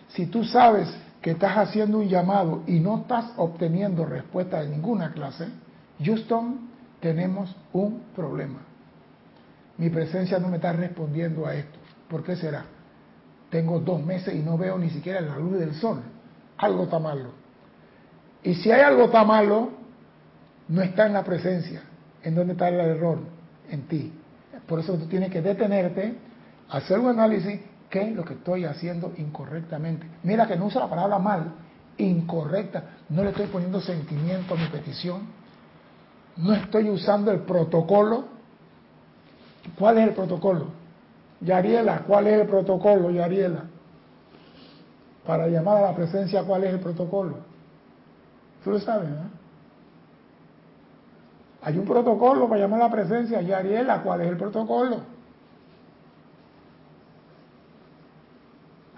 [0.10, 5.14] Si tú sabes que estás haciendo un llamado y no estás obteniendo respuesta de ninguna
[5.14, 5.48] clase,
[6.04, 8.60] Houston, tenemos un problema.
[9.78, 11.80] Mi presencia no me está respondiendo a esto.
[12.10, 12.66] ¿Por qué será?
[13.50, 16.02] Tengo dos meses y no veo ni siquiera la luz del sol.
[16.58, 17.30] Algo está malo.
[18.44, 19.72] Y si hay algo está malo,
[20.68, 21.84] no está en la presencia.
[22.24, 23.20] ¿En dónde está el error?
[23.70, 24.12] En ti.
[24.68, 26.16] Por eso tú tienes que detenerte,
[26.70, 30.08] hacer un análisis, ¿qué es lo que estoy haciendo incorrectamente?
[30.24, 31.52] Mira que no uso la palabra mal,
[31.98, 32.84] incorrecta.
[33.10, 35.22] No le estoy poniendo sentimiento a mi petición.
[36.38, 38.26] No estoy usando el protocolo.
[39.78, 40.68] ¿Cuál es el protocolo?
[41.42, 43.66] Yariela, ¿cuál es el protocolo, Yariela?
[45.26, 47.38] Para llamar a la presencia, ¿cuál es el protocolo?
[48.64, 49.45] Tú lo sabes, ¿no?
[51.66, 54.98] Hay un protocolo para llamar a la presencia, Yariela, ¿cuál es el protocolo?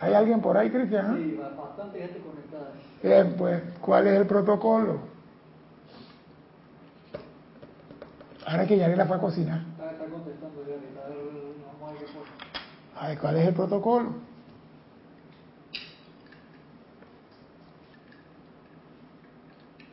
[0.01, 1.15] ¿Hay alguien por ahí, Cristian?
[1.15, 2.71] Sí, bastante gente conectada.
[3.01, 4.99] Bien, pues, ¿cuál es el protocolo?
[8.45, 9.59] Ahora que Yariela fue a cocinar.
[9.59, 11.01] Está, contestando Yariela.
[12.99, 14.09] Ay, ¿cuál es el protocolo?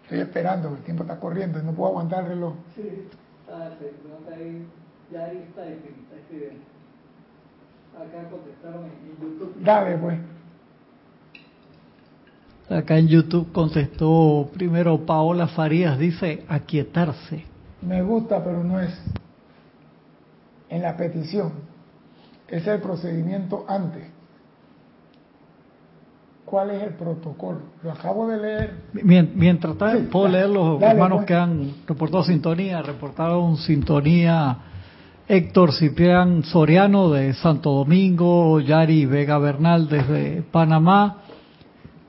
[0.04, 2.54] Estoy esperando, el tiempo está corriendo y no puedo aguantar el reloj.
[2.74, 3.08] Sí,
[3.46, 4.66] está ahí,
[5.10, 6.60] ya ahí está, está escribiendo.
[7.96, 9.54] Acá contestaron en YouTube.
[9.62, 10.18] Dale, pues.
[12.68, 17.44] Acá en YouTube contestó primero Paola Farías, dice aquietarse.
[17.80, 18.98] Me gusta, pero no es
[20.68, 21.52] en la petición.
[22.48, 24.13] Es el procedimiento antes.
[26.44, 27.60] ¿Cuál es el protocolo?
[27.82, 28.74] Lo acabo de leer.
[28.92, 31.26] Mientras tanto, puedo leer los hermanos pues.
[31.26, 32.82] que han reportado sintonía.
[32.82, 34.58] Reportaron sintonía
[35.26, 41.18] Héctor Ciprián Soriano de Santo Domingo, Yari Vega Bernal desde Panamá.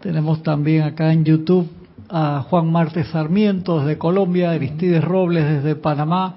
[0.02, 1.70] Tenemos también acá en YouTube
[2.10, 6.36] a Juan Marte Sarmiento desde Colombia, Aristides Robles desde Panamá,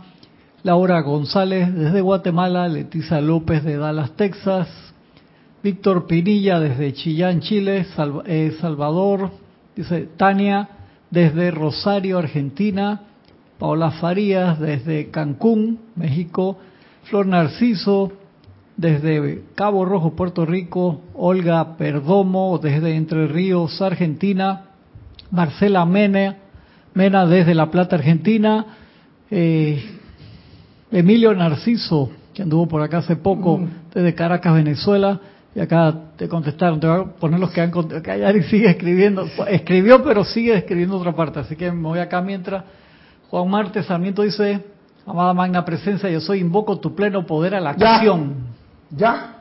[0.62, 4.68] Laura González desde Guatemala, Leticia López de Dallas, Texas,
[5.62, 7.84] Víctor Pinilla desde Chillán, Chile,
[8.26, 9.30] eh, Salvador,
[9.74, 10.68] dice Tania
[11.10, 13.00] desde Rosario, Argentina,
[13.58, 16.58] Paola Farías desde Cancún, México,
[17.04, 18.12] Flor Narciso
[18.76, 24.66] desde Cabo Rojo, Puerto Rico, Olga Perdomo desde Entre Ríos, Argentina,
[25.32, 26.36] Marcela Mena,
[26.94, 28.64] Mena desde La Plata, Argentina,
[29.30, 29.82] eh,
[30.92, 33.60] Emilio Narciso, que anduvo por acá hace poco,
[33.92, 35.20] desde Caracas, Venezuela,
[35.54, 39.26] y acá te contestaron, te voy a poner los que han acá Yari sigue escribiendo,
[39.48, 42.64] escribió pero sigue escribiendo otra parte, así que me voy acá mientras.
[43.30, 44.64] Juan Marte Sarmiento dice,
[45.06, 48.48] amada magna presencia, yo soy, invoco tu pleno poder a la acción.
[48.90, 49.36] Ya,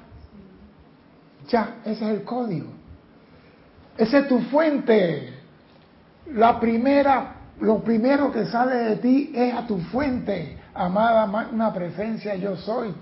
[1.47, 2.67] ya, ese es el código.
[3.97, 5.33] Esa es tu fuente.
[6.33, 12.35] La primera, lo primero que sale de ti es a tu fuente, amada magna presencia,
[12.35, 12.93] yo soy.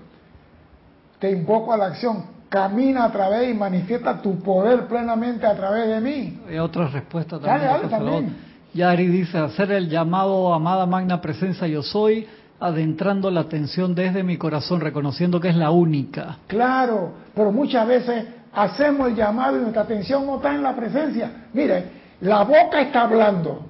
[1.18, 5.88] Te invoco a la acción camina a través y manifiesta tu poder plenamente a través
[5.88, 6.40] de mí.
[6.48, 8.36] Hay otra respuesta también.
[8.74, 12.26] Yari dice, hacer el llamado, amada magna presencia yo soy,
[12.60, 16.38] adentrando la atención desde mi corazón, reconociendo que es la única.
[16.46, 21.30] Claro, pero muchas veces hacemos el llamado y nuestra atención no está en la presencia.
[21.54, 21.84] Mire,
[22.20, 23.66] la boca está hablando,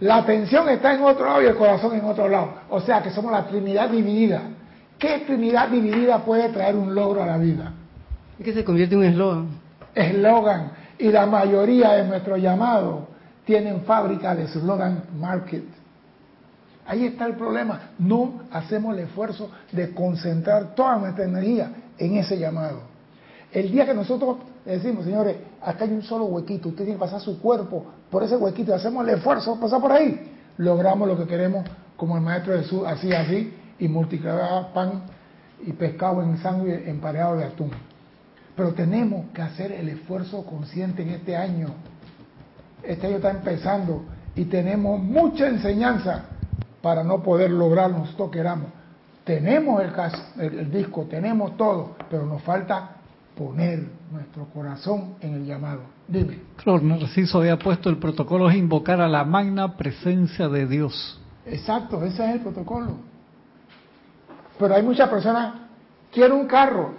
[0.00, 2.52] la atención está en otro lado y el corazón en otro lado.
[2.68, 4.42] O sea que somos la Trinidad dividida.
[4.98, 7.72] ¿Qué Trinidad dividida puede traer un logro a la vida?
[8.38, 9.48] Es que se convierte en un eslogan.
[9.94, 10.72] Eslogan.
[10.98, 13.04] Y la mayoría de nuestros llamados
[13.44, 15.64] tienen fábrica de slogan market.
[16.86, 17.90] Ahí está el problema.
[17.98, 22.80] No hacemos el esfuerzo de concentrar toda nuestra energía en ese llamado.
[23.52, 27.20] El día que nosotros decimos, señores, acá hay un solo huequito, usted tiene que pasar
[27.20, 31.16] su cuerpo por ese huequito, y hacemos el esfuerzo de pasar por ahí, logramos lo
[31.16, 31.64] que queremos,
[31.96, 35.02] como el maestro Jesús hacía así y multiplicaba pan
[35.64, 37.70] y pescado en sangre empareado de atún.
[38.56, 41.68] Pero tenemos que hacer el esfuerzo consciente en este año.
[42.82, 44.04] Este año está empezando
[44.36, 46.26] y tenemos mucha enseñanza
[46.82, 48.68] para no poder lograr lo que queramos.
[49.24, 52.96] Tenemos el, el disco, tenemos todo, pero nos falta
[53.36, 55.80] poner nuestro corazón en el llamado.
[56.06, 56.38] Dime.
[56.58, 61.20] Flor Narciso había puesto el protocolo es invocar a la magna presencia de Dios.
[61.46, 62.96] Exacto, ese es el protocolo.
[64.58, 65.54] Pero hay muchas personas,
[66.12, 66.94] quiero un carro,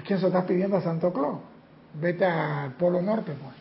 [0.00, 1.40] ¿A quién se está pidiendo a Santo Claus?
[2.00, 3.54] Vete al Polo Norte, pues.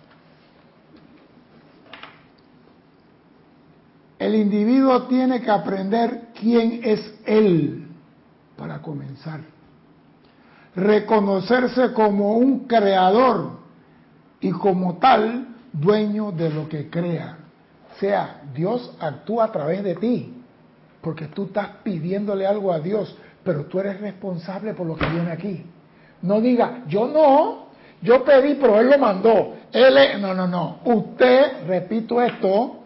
[4.19, 7.89] El individuo tiene que aprender quién es él
[8.55, 9.41] para comenzar.
[10.75, 13.59] Reconocerse como un creador
[14.39, 17.37] y como tal dueño de lo que crea.
[17.93, 20.41] O sea, Dios actúa a través de ti,
[21.01, 25.31] porque tú estás pidiéndole algo a Dios, pero tú eres responsable por lo que viene
[25.31, 25.65] aquí.
[26.21, 27.69] No diga, yo no,
[28.01, 29.53] yo pedí, pero él lo mandó.
[29.71, 30.79] Él no, no, no.
[30.85, 32.79] Usted, repito esto,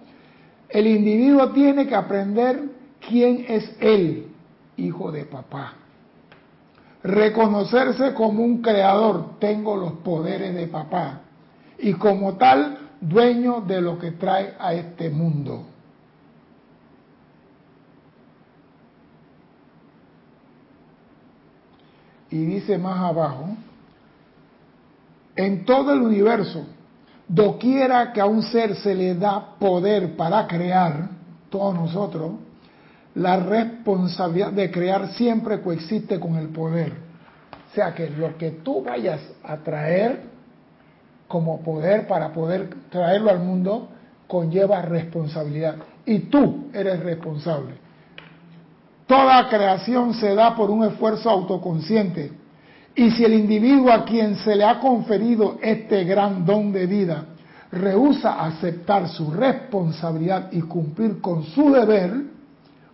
[0.70, 2.62] el individuo tiene que aprender
[3.08, 4.28] quién es él,
[4.78, 5.74] hijo de papá.
[7.04, 11.22] Reconocerse como un creador, tengo los poderes de papá.
[11.80, 15.66] Y como tal, dueño de lo que trae a este mundo.
[22.34, 23.46] Y dice más abajo,
[25.36, 26.66] en todo el universo,
[27.28, 31.10] doquiera que a un ser se le da poder para crear,
[31.52, 32.32] todos nosotros,
[33.14, 36.94] la responsabilidad de crear siempre coexiste con el poder.
[37.72, 40.24] O sea que lo que tú vayas a traer
[41.28, 43.90] como poder para poder traerlo al mundo
[44.26, 45.76] conlleva responsabilidad.
[46.04, 47.76] Y tú eres responsable.
[49.08, 52.32] Toda creación se da por un esfuerzo autoconsciente.
[52.96, 57.26] Y si el individuo a quien se le ha conferido este gran don de vida
[57.72, 62.14] rehúsa aceptar su responsabilidad y cumplir con su deber,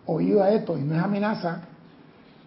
[0.06, 1.62] oído esto y no es amenaza,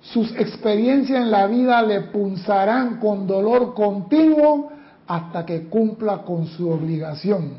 [0.00, 4.72] sus experiencias en la vida le punzarán con dolor continuo
[5.06, 7.58] hasta que cumpla con su obligación,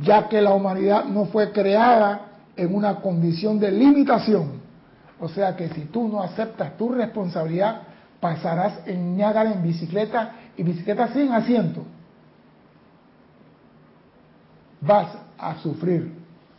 [0.00, 4.57] ya que la humanidad no fue creada en una condición de limitación,
[5.20, 7.82] o sea que si tú no aceptas tu responsabilidad,
[8.20, 11.84] pasarás en Niágara en bicicleta y bicicleta sin asiento.
[14.80, 16.12] Vas a sufrir.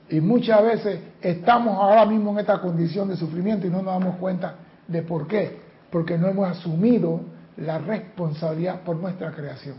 [0.10, 4.15] Y muchas veces estamos ahora mismo en esta condición de sufrimiento y no nos damos
[4.17, 4.56] cuenta
[4.88, 5.60] de por qué.
[5.91, 7.22] Porque no hemos asumido
[7.57, 9.76] la responsabilidad por nuestra creación.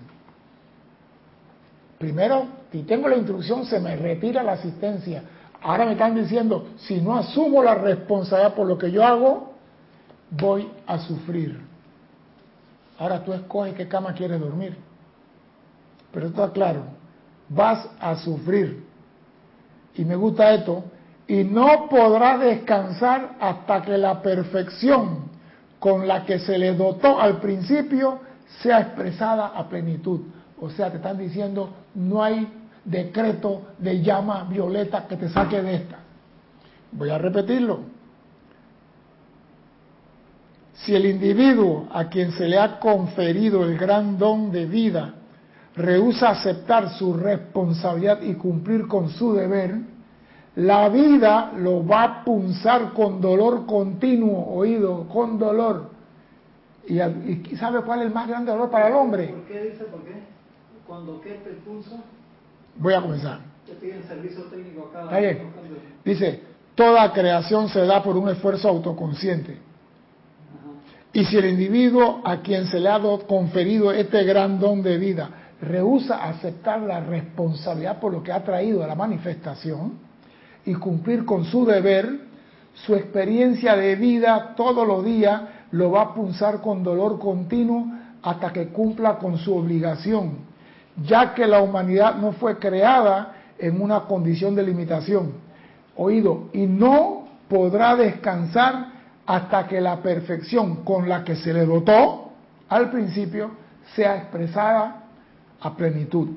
[1.98, 5.22] Primero, si tengo la instrucción, se me retira la asistencia
[5.62, 9.52] Ahora me están diciendo, si no asumo la responsabilidad por lo que yo hago,
[10.30, 11.60] voy a sufrir.
[12.98, 14.76] Ahora tú escoges qué cama quieres dormir.
[16.12, 16.84] Pero está claro,
[17.48, 18.84] vas a sufrir.
[19.94, 20.84] Y me gusta esto,
[21.26, 25.30] y no podrá descansar hasta que la perfección
[25.78, 28.20] con la que se le dotó al principio
[28.62, 30.20] sea expresada a plenitud.
[30.60, 32.46] O sea, te están diciendo, no hay
[32.90, 35.98] decreto de llama violeta que te saque de esta.
[36.92, 37.80] Voy a repetirlo.
[40.74, 45.14] Si el individuo a quien se le ha conferido el gran don de vida
[45.76, 49.78] rehúsa aceptar su responsabilidad y cumplir con su deber,
[50.56, 55.90] la vida lo va a punzar con dolor continuo, oído, con dolor.
[56.88, 56.98] ¿Y,
[57.56, 59.28] sabe cuál es el más grande dolor para el hombre?
[59.28, 60.14] ¿Por qué dice por qué?
[60.86, 61.96] Cuando qué te punza.
[62.76, 63.40] Voy a comenzar.
[64.50, 65.18] Técnico acá.
[66.04, 66.42] Dice,
[66.74, 69.58] toda creación se da por un esfuerzo autoconsciente.
[71.12, 75.30] Y si el individuo a quien se le ha conferido este gran don de vida
[75.60, 79.98] rehúsa aceptar la responsabilidad por lo que ha traído a la manifestación
[80.64, 82.20] y cumplir con su deber,
[82.74, 85.42] su experiencia de vida todos los días
[85.72, 87.86] lo va a punzar con dolor continuo
[88.22, 90.49] hasta que cumpla con su obligación,
[91.04, 95.32] ya que la humanidad no fue creada en una condición de limitación.
[95.96, 98.86] Oído, y no podrá descansar
[99.26, 102.32] hasta que la perfección con la que se le dotó
[102.68, 103.50] al principio
[103.94, 105.04] sea expresada
[105.60, 106.28] a plenitud.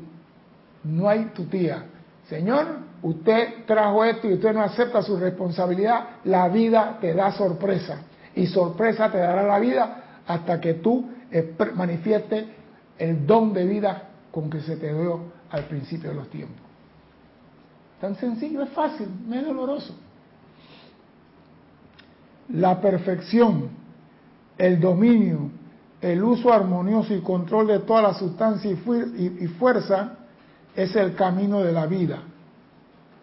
[0.84, 1.86] No hay tutía.
[2.28, 2.66] Señor,
[3.02, 8.02] usted trajo esto y usted no acepta su responsabilidad, la vida te da sorpresa.
[8.36, 11.10] Y sorpresa te dará la vida hasta que tú
[11.76, 12.46] manifiestes
[12.98, 16.58] el don de vida con que se te dio al principio de los tiempos.
[18.02, 19.96] Tan sencillo, es fácil, no es doloroso.
[22.50, 23.70] La perfección,
[24.58, 25.52] el dominio,
[26.02, 30.18] el uso armonioso y control de toda la sustancia y fuerza
[30.76, 32.24] es el camino de la vida.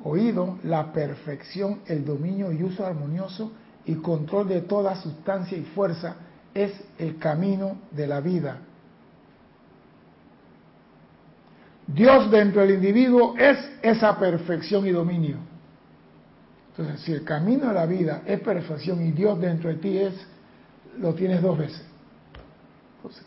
[0.05, 3.51] Oído, la perfección, el dominio y uso armonioso
[3.85, 6.15] y control de toda sustancia y fuerza
[6.55, 8.61] es el camino de la vida.
[11.95, 15.37] Dios dentro del individuo es esa perfección y dominio.
[16.71, 20.15] Entonces, si el camino de la vida es perfección y Dios dentro de ti es,
[20.99, 21.85] lo tienes dos veces.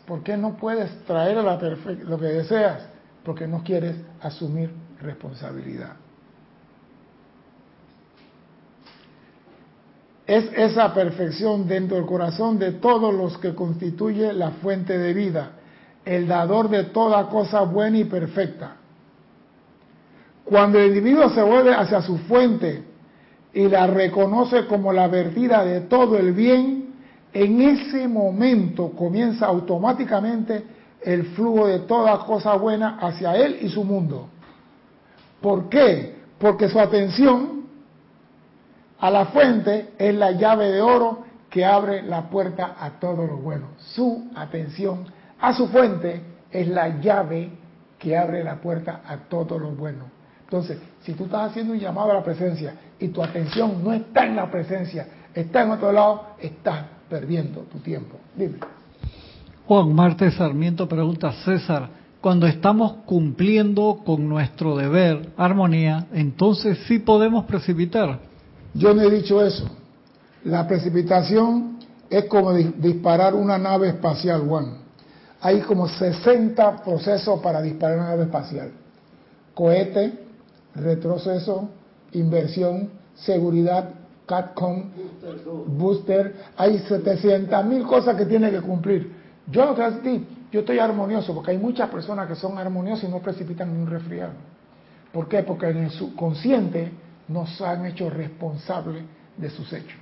[0.06, 2.86] ¿Por qué no puedes traer a la lo que deseas?
[3.24, 5.96] Porque no quieres asumir responsabilidad.
[10.26, 15.50] Es esa perfección dentro del corazón de todos los que constituye la fuente de vida,
[16.04, 18.76] el dador de toda cosa buena y perfecta.
[20.44, 22.84] Cuando el individuo se vuelve hacia su fuente
[23.52, 26.94] y la reconoce como la vertida de todo el bien,
[27.32, 30.62] en ese momento comienza automáticamente
[31.00, 34.28] el flujo de toda cosa buena hacia él y su mundo.
[35.40, 36.16] ¿Por qué?
[36.38, 37.64] Porque su atención
[38.98, 43.36] a la fuente es la llave de oro que abre la puerta a todo lo
[43.36, 43.68] bueno.
[43.78, 45.06] Su atención
[45.40, 47.50] a su fuente es la llave
[47.98, 50.04] que abre la puerta a todo lo bueno.
[50.42, 54.26] Entonces, si tú estás haciendo un llamado a la presencia y tu atención no está
[54.26, 58.16] en la presencia, está en otro lado, estás perdiendo tu tiempo.
[58.36, 58.58] Dime.
[59.66, 61.88] Juan Marte Sarmiento pregunta, César,
[62.20, 68.20] cuando estamos cumpliendo con nuestro deber, armonía, entonces sí podemos precipitar.
[68.74, 69.68] Yo no he dicho eso.
[70.44, 71.78] La precipitación
[72.10, 74.83] es como disparar una nave espacial, Juan.
[75.44, 78.70] Hay como 60 procesos para disparar una nave espacial.
[79.52, 80.18] Cohete,
[80.74, 81.68] retroceso,
[82.12, 83.90] inversión, seguridad,
[84.24, 84.84] CATCOM,
[85.66, 89.12] Booster, hay 700 mil cosas que tiene que cumplir.
[89.50, 93.18] Yo que ti, yo estoy armonioso, porque hay muchas personas que son armoniosas y no
[93.18, 94.32] precipitan ni un resfriado.
[95.12, 95.42] ¿Por qué?
[95.42, 96.90] Porque en el subconsciente
[97.28, 99.04] nos han hecho responsables
[99.36, 99.98] de sus hechos.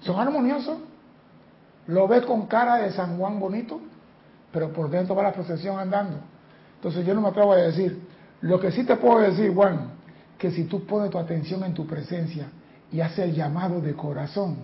[0.00, 0.78] ¿Son armoniosos?
[1.88, 3.78] Lo ves con cara de San Juan bonito,
[4.52, 6.18] pero por dentro va la procesión andando.
[6.76, 8.00] Entonces yo no me atrevo a decir,
[8.40, 9.92] lo que sí te puedo decir, Juan,
[10.38, 12.48] que si tú pones tu atención en tu presencia,
[12.90, 14.56] y hace el llamado de corazón,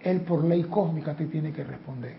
[0.00, 2.16] Él por ley cósmica te tiene que responder.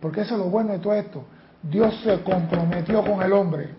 [0.00, 1.24] Porque eso es lo bueno de todo esto.
[1.62, 3.70] Dios se comprometió con el hombre.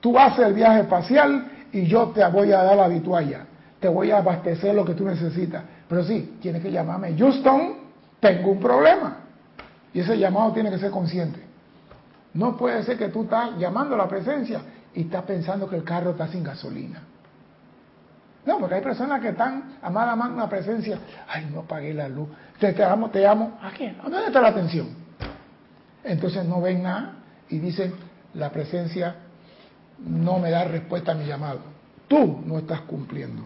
[0.00, 3.46] Tú haces el viaje espacial y yo te voy a dar la vitualla.
[3.80, 5.62] Te voy a abastecer lo que tú necesitas.
[5.88, 7.16] Pero sí, tienes que llamarme.
[7.16, 7.74] Houston,
[8.20, 9.18] tengo un problema.
[9.92, 11.40] Y ese llamado tiene que ser consciente.
[12.34, 14.60] No puede ser que tú estás llamando a la presencia
[14.94, 17.02] y estás pensando que el carro está sin gasolina.
[18.44, 22.28] No, porque hay personas que están, amada una presencia, ay, no pagué la luz,
[22.58, 23.96] te, te amo, te amo, ¿a quién?
[24.00, 24.88] ¿A dónde está la atención?
[26.02, 27.14] Entonces no ven nada
[27.48, 27.94] y dicen,
[28.34, 29.14] la presencia
[29.98, 31.60] no me da respuesta a mi llamado.
[32.08, 33.44] Tú no estás cumpliendo.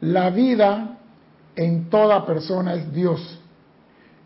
[0.00, 0.99] La vida
[1.60, 3.38] en toda persona es Dios.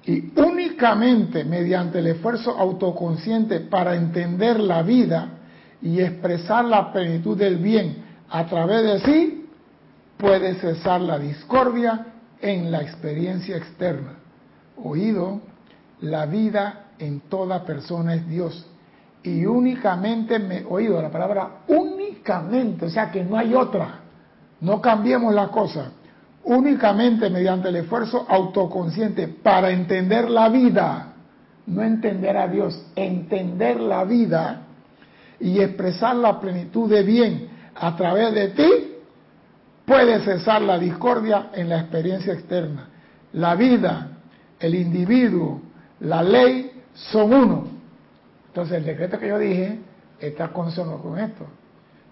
[0.06, 5.30] Y únicamente mediante el esfuerzo autoconsciente para entender la vida
[5.82, 9.46] y expresar la plenitud del bien a través de sí,
[10.16, 12.06] puede cesar la discordia
[12.40, 14.14] en la experiencia externa.
[14.76, 15.40] Oído,
[16.02, 18.64] la vida en toda persona es Dios.
[19.24, 24.02] Y únicamente, me, oído la palabra únicamente, o sea que no hay otra.
[24.60, 25.90] No cambiemos la cosa.
[26.44, 31.14] Únicamente mediante el esfuerzo autoconsciente para entender la vida,
[31.66, 34.60] no entender a Dios, entender la vida
[35.40, 38.94] y expresar la plenitud de bien a través de ti,
[39.86, 42.88] puede cesar la discordia en la experiencia externa.
[43.32, 44.08] La vida,
[44.60, 45.60] el individuo,
[46.00, 47.64] la ley son uno.
[48.48, 49.80] Entonces el decreto que yo dije
[50.20, 51.46] está consono con esto.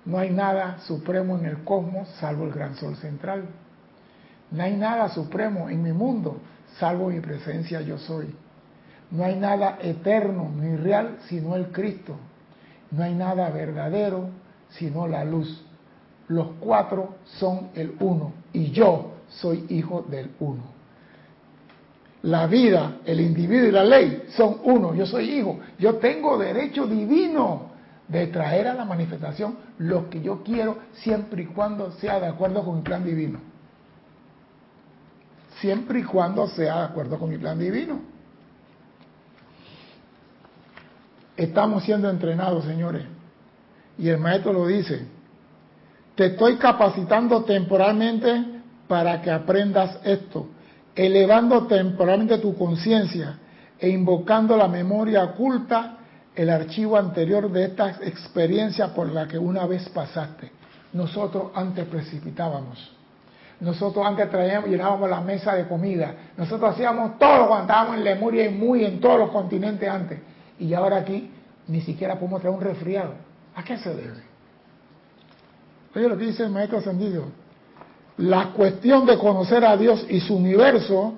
[0.04, 3.44] No hay nada supremo en el cosmos salvo el gran sol central.
[4.52, 6.36] No hay nada supremo en mi mundo
[6.78, 8.34] salvo mi presencia yo soy.
[9.10, 12.16] No hay nada eterno ni real sino el Cristo.
[12.90, 14.28] No hay nada verdadero
[14.70, 15.64] sino la luz.
[16.28, 20.62] Los cuatro son el uno y yo soy hijo del uno.
[22.22, 24.94] La vida, el individuo y la ley son uno.
[24.94, 25.58] Yo soy hijo.
[25.78, 27.72] Yo tengo derecho divino
[28.06, 32.64] de traer a la manifestación lo que yo quiero siempre y cuando sea de acuerdo
[32.64, 33.51] con mi plan divino.
[35.62, 38.00] Siempre y cuando sea de acuerdo con mi plan divino.
[41.36, 43.04] Estamos siendo entrenados, señores.
[43.96, 45.06] Y el maestro lo dice.
[46.16, 48.44] Te estoy capacitando temporalmente
[48.88, 50.48] para que aprendas esto,
[50.96, 53.38] elevando temporalmente tu conciencia
[53.78, 55.98] e invocando la memoria oculta,
[56.34, 60.50] el archivo anterior de esta experiencia por la que una vez pasaste.
[60.92, 63.01] Nosotros antes precipitábamos.
[63.62, 66.12] Nosotros antes traíamos, llenábamos la mesa de comida.
[66.36, 70.18] Nosotros hacíamos todo cuando estábamos en Lemuria y muy en todos los continentes antes.
[70.58, 71.30] Y ahora aquí
[71.68, 73.14] ni siquiera podemos traer un resfriado.
[73.54, 74.20] ¿A qué se debe?
[75.94, 77.26] Oye lo que dice el maestro ascendido.
[78.16, 81.14] La cuestión de conocer a Dios y su universo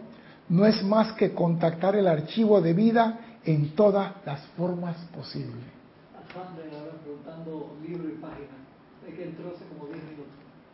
[0.51, 5.65] no es más que contactar el archivo de vida en todas las formas posibles.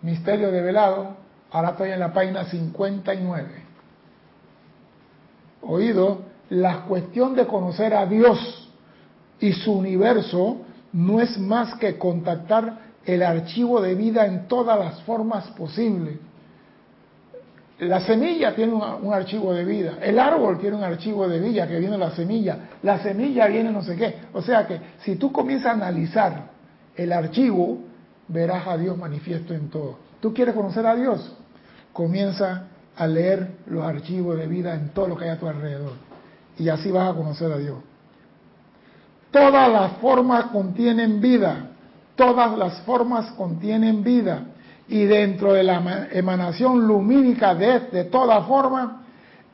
[0.03, 3.49] Misterio de velado, ahora estoy en la página 59.
[5.63, 8.69] Oído, la cuestión de conocer a Dios
[9.39, 10.59] y su universo
[10.93, 16.19] no es más que contactar el archivo de vida en todas las formas posibles.
[17.79, 21.79] La semilla tiene un, archivo de vida, el árbol tiene un archivo de vida que
[21.79, 24.17] viene la semilla, la semilla viene no sé qué.
[24.35, 26.51] O sea que si tú comienzas a analizar
[26.95, 27.79] el archivo,
[28.29, 29.97] verás a Dios manifiesto en todo.
[30.21, 31.35] ¿Tú quieres conocer a Dios?
[31.93, 32.65] Comienza
[32.97, 35.93] a leer los archivos de vida en todo lo que hay a tu alrededor.
[36.59, 37.79] Y así vas a conocer a Dios.
[39.31, 41.71] Todas las formas contienen vida,
[42.17, 44.45] todas las formas contienen vida
[44.89, 49.03] y dentro de la emanación lumínica de, de toda forma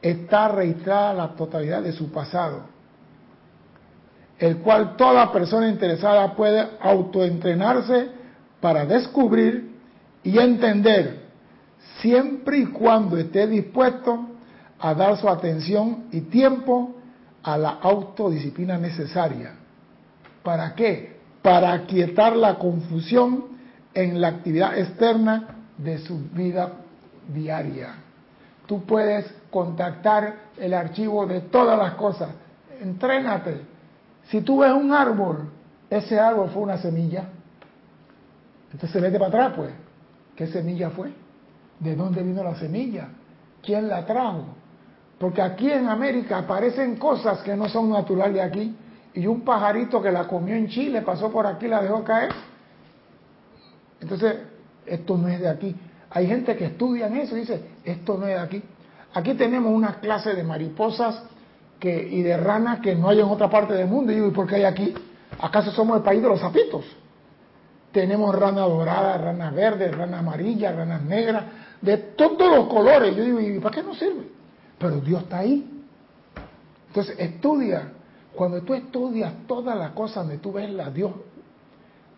[0.01, 2.62] está registrada la totalidad de su pasado,
[4.39, 8.09] el cual toda persona interesada puede autoentrenarse
[8.61, 9.76] para descubrir
[10.24, 11.26] y entender
[12.01, 14.26] siempre y cuando esté dispuesto
[14.78, 16.94] a dar su atención y tiempo
[17.42, 19.55] a la autodisciplina necesaria.
[20.42, 21.16] ¿Para qué?
[21.42, 23.44] Para aquietar la confusión
[23.94, 26.72] en la actividad externa de su vida
[27.32, 27.94] diaria.
[28.66, 32.30] Tú puedes contactar el archivo de todas las cosas.
[32.80, 33.61] Entrénate.
[34.28, 35.51] Si tú ves un árbol,
[35.88, 37.28] ese árbol fue una semilla.
[38.72, 39.70] Entonces vete para atrás, pues.
[40.34, 41.26] ¿Qué semilla fue?
[41.81, 43.09] ¿De dónde vino la semilla?
[43.62, 44.45] ¿Quién la trajo?
[45.18, 48.77] Porque aquí en América aparecen cosas que no son naturales de aquí
[49.14, 52.31] y un pajarito que la comió en Chile pasó por aquí la dejó caer.
[54.01, 54.37] Entonces,
[54.85, 55.74] esto no es de aquí.
[56.11, 58.62] Hay gente que estudia eso y dice, esto no es de aquí.
[59.14, 61.22] Aquí tenemos una clase de mariposas
[61.81, 64.12] que, y de ranas que no hay en otra parte del mundo.
[64.12, 64.95] Y digo, ¿y por qué hay aquí?
[65.41, 66.85] ¿Acaso somos el país de los zapitos?
[67.93, 71.45] Tenemos ranas doradas, ranas verdes, ranas amarillas, ranas negras,
[71.80, 73.16] de todos los colores.
[73.16, 74.28] Yo digo, ¿y para qué no sirve?
[74.78, 75.84] Pero Dios está ahí.
[76.89, 77.93] Entonces, estudia
[78.37, 81.12] cuando tú estudias todas las cosas donde tú ves a Dios,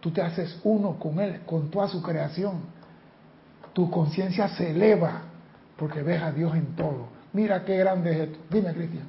[0.01, 2.61] tú te haces uno con Él, con toda su creación.
[3.73, 5.23] Tu conciencia se eleva
[5.77, 7.07] porque ves a Dios en todo.
[7.33, 8.39] Mira qué grande es esto.
[8.51, 9.05] Dime, Cristian.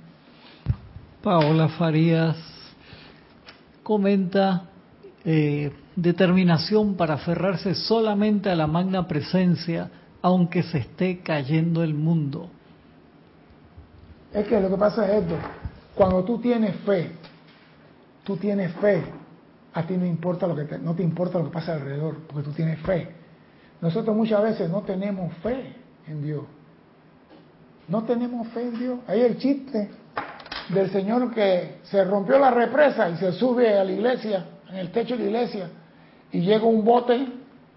[1.24, 2.38] Paola Farías
[3.82, 4.66] comenta
[5.26, 5.72] eh,
[6.02, 9.90] determinación para aferrarse solamente a la magna presencia
[10.22, 12.50] aunque se esté cayendo el mundo.
[14.34, 15.36] Es que lo que pasa es esto,
[15.96, 17.12] cuando tú tienes fe,
[18.24, 19.04] tú tienes fe,
[19.74, 22.44] a ti no importa lo que te, no te importa lo que pasa alrededor, porque
[22.44, 23.10] tú tienes fe.
[23.82, 25.74] Nosotros muchas veces no tenemos fe
[26.08, 26.44] en Dios.
[27.88, 29.00] No tenemos fe en Dios.
[29.08, 29.90] Ahí el chiste
[30.70, 34.92] del señor que se rompió la represa y se sube a la iglesia, en el
[34.92, 35.70] techo de la iglesia,
[36.32, 37.28] y llega un bote,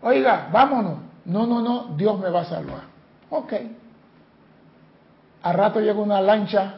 [0.03, 0.99] oiga, vámonos.
[1.25, 2.83] No, no, no, Dios me va a salvar.
[3.31, 3.53] Ok.
[5.43, 6.77] A rato llega una lancha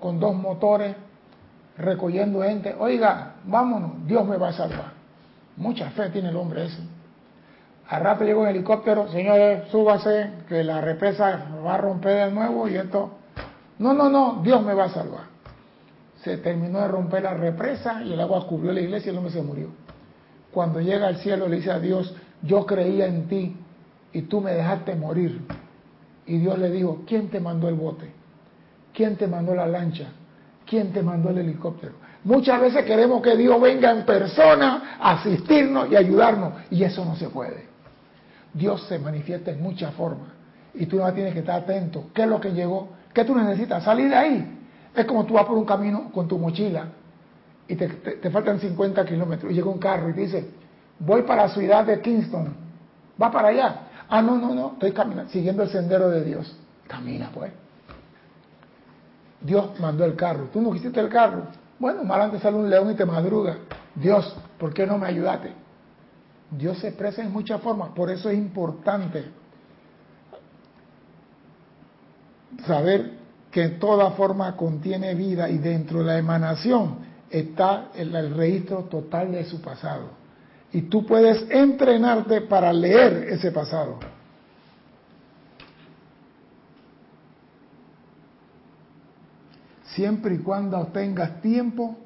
[0.00, 0.96] con dos motores
[1.78, 4.92] recogiendo gente, oiga, vámonos, Dios me va a salvar.
[5.56, 6.82] Mucha fe tiene el hombre ese.
[7.88, 12.68] A rato llega un helicóptero, señores, súbase, que la represa va a romper de nuevo
[12.68, 13.18] y esto.
[13.78, 15.24] No, no, no, Dios me va a salvar.
[16.22, 19.32] Se terminó de romper la represa y el agua cubrió la iglesia y el hombre
[19.32, 19.68] se murió.
[20.52, 23.56] Cuando llega al cielo le dice a Dios, yo creía en ti
[24.12, 25.40] y tú me dejaste morir.
[26.26, 28.10] Y Dios le dijo, ¿quién te mandó el bote?
[28.92, 30.08] ¿Quién te mandó la lancha?
[30.66, 31.94] ¿Quién te mandó el helicóptero?
[32.24, 37.16] Muchas veces queremos que Dios venga en persona a asistirnos y ayudarnos y eso no
[37.16, 37.66] se puede.
[38.52, 40.28] Dios se manifiesta en muchas formas
[40.74, 42.10] y tú no tienes que estar atento.
[42.14, 42.90] ¿Qué es lo que llegó?
[43.12, 43.82] ¿Qué tú necesitas?
[43.82, 44.58] Salir de ahí.
[44.94, 46.86] Es como tú vas por un camino con tu mochila
[47.68, 50.50] y te, faltan 50 kilómetros y llega un carro y te dice,
[50.98, 52.54] voy para la ciudad de Kingston.
[53.20, 53.80] Va para allá.
[54.08, 56.56] Ah, no, no, no, estoy caminando, siguiendo el sendero de Dios.
[56.86, 57.52] Camina pues.
[59.40, 60.48] Dios mandó el carro.
[60.52, 61.44] Tú no quisiste el carro.
[61.78, 63.56] Bueno, más adelante sale un león y te madruga.
[63.94, 65.52] Dios, ¿por qué no me ayudaste?
[66.50, 67.90] Dios se expresa en muchas formas.
[67.90, 69.24] Por eso es importante
[72.66, 73.12] saber
[73.50, 79.44] que toda forma contiene vida y dentro de la emanación está el, registro total de
[79.44, 80.10] su pasado.
[80.72, 83.98] Y tú puedes entrenarte para leer ese pasado.
[89.94, 91.96] Siempre y cuando tengas tiempo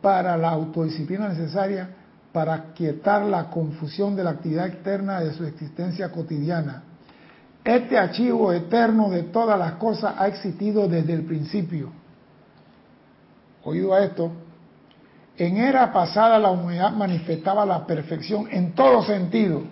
[0.00, 1.90] para la autodisciplina necesaria
[2.32, 6.84] para quietar la confusión de la actividad externa de su existencia cotidiana.
[7.64, 11.90] Este archivo eterno de todas las cosas ha existido desde el principio.
[13.64, 14.30] Oído a esto,
[15.38, 19.62] en era pasada la humanidad manifestaba la perfección en todo sentido.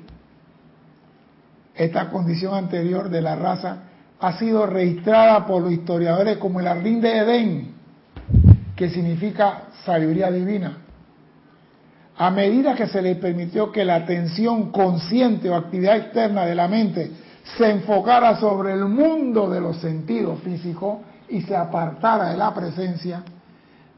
[1.75, 3.79] Esta condición anterior de la raza
[4.21, 7.75] ha sido registrada por los historiadores como el jardín de Edén,
[8.75, 10.79] que significa sabiduría divina
[12.19, 16.67] a medida que se le permitió que la atención consciente o actividad externa de la
[16.67, 17.11] mente
[17.59, 20.99] se enfocara sobre el mundo de los sentidos físicos
[21.29, 23.23] y se apartara de la presencia,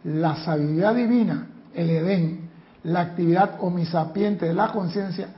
[0.05, 2.51] la sabiduría divina, el Edén,
[2.85, 5.29] la actividad omisapiente de la conciencia,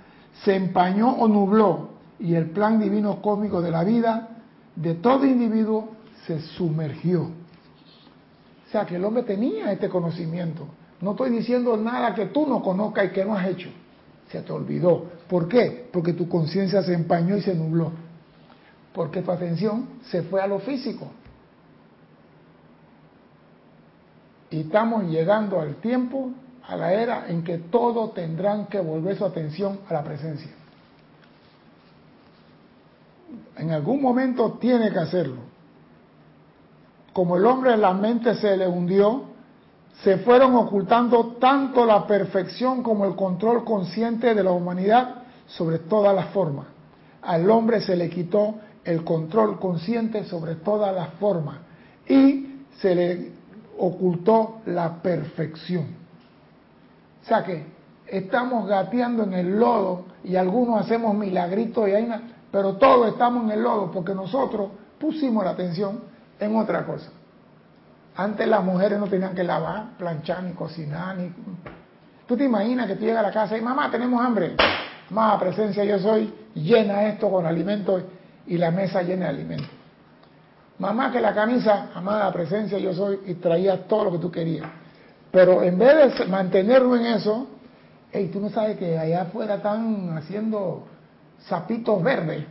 [0.44, 4.28] se empañó o nubló y el plan divino cósmico de la vida
[4.76, 5.90] de todo individuo
[6.26, 7.22] se sumergió.
[7.22, 10.66] O sea que el hombre tenía este conocimiento,
[11.00, 13.70] no estoy diciendo nada que tú no conozcas y que no has hecho.
[14.30, 15.06] Se te olvidó.
[15.28, 15.88] ¿Por qué?
[15.92, 17.90] Porque tu conciencia se empañó y se nubló.
[18.92, 21.10] Porque tu atención se fue a lo físico.
[24.50, 26.30] Y estamos llegando al tiempo,
[26.66, 30.50] a la era en que todos tendrán que volver su atención a la presencia.
[33.56, 35.42] En algún momento tiene que hacerlo.
[37.12, 39.24] Como el hombre en la mente se le hundió,
[40.02, 46.14] se fueron ocultando tanto la perfección como el control consciente de la humanidad sobre todas
[46.14, 46.66] las formas.
[47.22, 51.58] Al hombre se le quitó el control consciente sobre todas las formas
[52.08, 53.39] y se le
[53.80, 55.86] ocultó la perfección.
[57.22, 57.64] O sea que
[58.06, 62.08] estamos gateando en el lodo y algunos hacemos milagritos y hay
[62.50, 66.00] pero todos estamos en el lodo porque nosotros pusimos la atención
[66.38, 67.10] en otra cosa.
[68.16, 71.32] Antes las mujeres no tenían que lavar, planchar, ni cocinar, ni...
[72.26, 74.56] Tú te imaginas que tú llegas a la casa y mamá, tenemos hambre.
[75.10, 78.02] Más presencia yo soy, llena esto con alimentos
[78.46, 79.79] y la mesa llena de alimentos.
[80.80, 84.66] Mamá, que la camisa, amada presencia yo soy, y traía todo lo que tú querías.
[85.30, 87.46] Pero en vez de mantenerlo en eso,
[88.10, 90.86] hey, tú no sabes que allá afuera están haciendo
[91.40, 92.46] sapitos verdes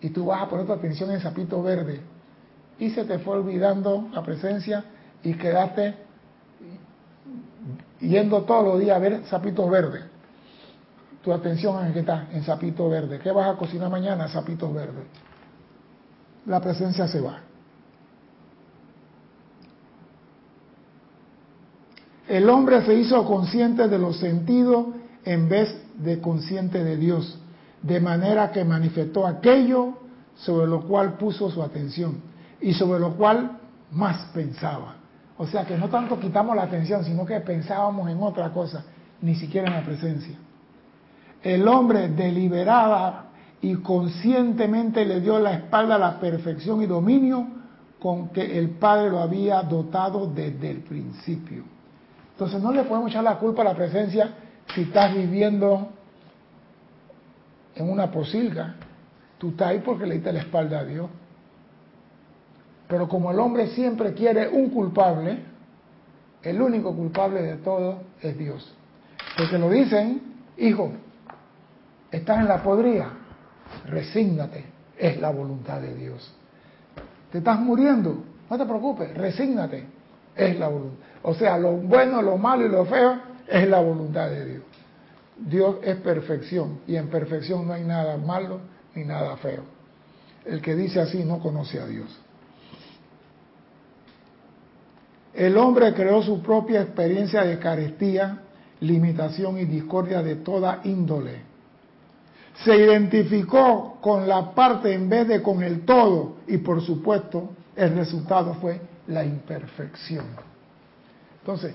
[0.00, 2.00] y tú vas a poner tu atención en sapitos verdes
[2.78, 4.82] y se te fue olvidando la presencia
[5.22, 5.96] y quedaste
[8.00, 10.04] yendo todos los días a ver sapitos verdes.
[11.22, 13.18] Tu atención en que está, en sapito verde.
[13.18, 14.26] ¿Qué vas a cocinar mañana?
[14.28, 15.04] Sapitos verdes.
[16.46, 17.49] La presencia se va.
[22.30, 24.86] El hombre se hizo consciente de los sentidos
[25.24, 27.36] en vez de consciente de Dios,
[27.82, 29.94] de manera que manifestó aquello
[30.36, 32.20] sobre lo cual puso su atención
[32.60, 33.58] y sobre lo cual
[33.90, 34.94] más pensaba.
[35.38, 38.84] O sea que no tanto quitamos la atención, sino que pensábamos en otra cosa,
[39.20, 40.36] ni siquiera en la presencia.
[41.42, 43.24] El hombre deliberaba
[43.60, 47.44] y conscientemente le dio la espalda a la perfección y dominio
[47.98, 51.79] con que el Padre lo había dotado desde el principio.
[52.40, 54.30] Entonces no le podemos echar la culpa a la presencia
[54.74, 55.90] si estás viviendo
[57.74, 58.76] en una posilga.
[59.36, 61.10] Tú estás ahí porque le diste la espalda a Dios.
[62.88, 65.38] Pero como el hombre siempre quiere un culpable,
[66.42, 68.74] el único culpable de todo es Dios.
[69.36, 70.22] Porque lo dicen,
[70.56, 70.92] hijo,
[72.10, 73.10] estás en la podría,
[73.84, 74.64] resígnate,
[74.96, 76.34] es la voluntad de Dios.
[77.32, 79.84] Te estás muriendo, no te preocupes, resígnate,
[80.34, 81.09] es la voluntad.
[81.22, 84.62] O sea, lo bueno, lo malo y lo feo es la voluntad de Dios.
[85.36, 88.60] Dios es perfección y en perfección no hay nada malo
[88.94, 89.62] ni nada feo.
[90.44, 92.18] El que dice así no conoce a Dios.
[95.34, 98.40] El hombre creó su propia experiencia de carestía,
[98.80, 101.42] limitación y discordia de toda índole.
[102.64, 107.94] Se identificó con la parte en vez de con el todo y por supuesto el
[107.94, 110.26] resultado fue la imperfección.
[111.40, 111.74] Entonces,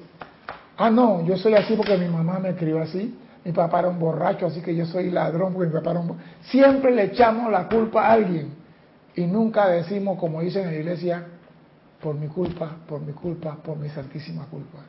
[0.77, 3.99] ah no, yo soy así porque mi mamá me crió así, mi papá era un
[3.99, 6.17] borracho, así que yo soy ladrón porque mi papá era un
[6.49, 8.53] Siempre le echamos la culpa a alguien
[9.15, 11.25] y nunca decimos, como dicen en la iglesia,
[12.01, 14.79] por mi culpa, por mi culpa, por mi santísima culpa.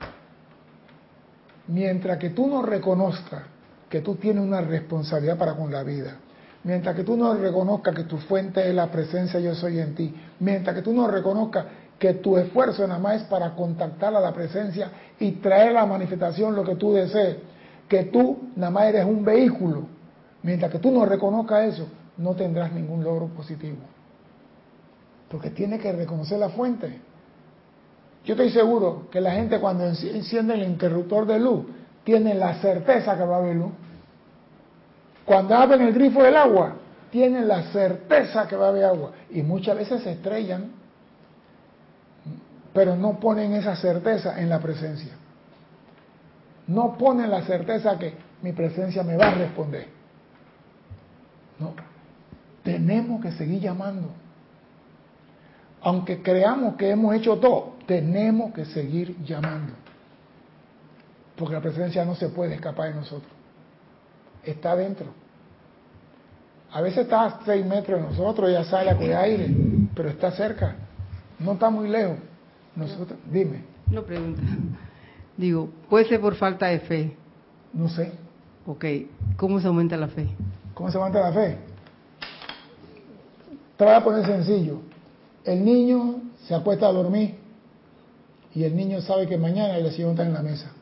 [1.68, 3.42] Mientras que tú no reconozcas
[3.88, 6.16] que tú tienes una responsabilidad para con la vida,
[6.64, 10.14] mientras que tú no reconozcas que tu fuente es la presencia yo soy en ti,
[10.40, 11.66] mientras que tú no reconozcas
[11.98, 15.86] que tu esfuerzo nada más es para contactar a la presencia y traer a la
[15.86, 17.36] manifestación lo que tú desees,
[17.88, 19.86] que tú nada más eres un vehículo,
[20.42, 21.88] mientras que tú no reconozcas eso,
[22.18, 23.78] no tendrás ningún logro positivo.
[25.28, 27.00] Porque tiene que reconocer la fuente.
[28.24, 31.64] Yo estoy seguro que la gente cuando enciende el interruptor de luz
[32.04, 33.72] tiene la certeza que va a haber luz.
[35.24, 36.74] Cuando abren el grifo del agua,
[37.10, 39.12] tienen la certeza que va a haber agua.
[39.30, 40.70] Y muchas veces se estrellan,
[42.76, 45.12] pero no ponen esa certeza en la presencia.
[46.68, 49.88] No ponen la certeza que mi presencia me va a responder.
[51.58, 51.74] No.
[52.62, 54.10] Tenemos que seguir llamando
[55.86, 59.72] aunque creamos que hemos hecho todo, tenemos que seguir llamando.
[61.36, 63.30] Porque la presencia no se puede escapar de nosotros.
[64.42, 65.06] Está dentro.
[66.72, 69.48] A veces está a seis metros de nosotros, ya sale a aire,
[69.94, 70.74] pero está cerca.
[71.38, 72.16] No está muy lejos.
[72.76, 73.64] Nosotros, dime.
[73.90, 74.42] No pregunta.
[75.36, 77.16] Digo, ¿puede ser por falta de fe?
[77.72, 78.12] No sé.
[78.66, 78.84] Ok,
[79.36, 80.28] ¿cómo se aumenta la fe?
[80.74, 81.58] ¿Cómo se aumenta la fe?
[83.76, 84.80] Te voy a poner sencillo.
[85.44, 87.36] El niño se acuesta a dormir
[88.54, 90.72] y el niño sabe que mañana el desayuno está en la mesa.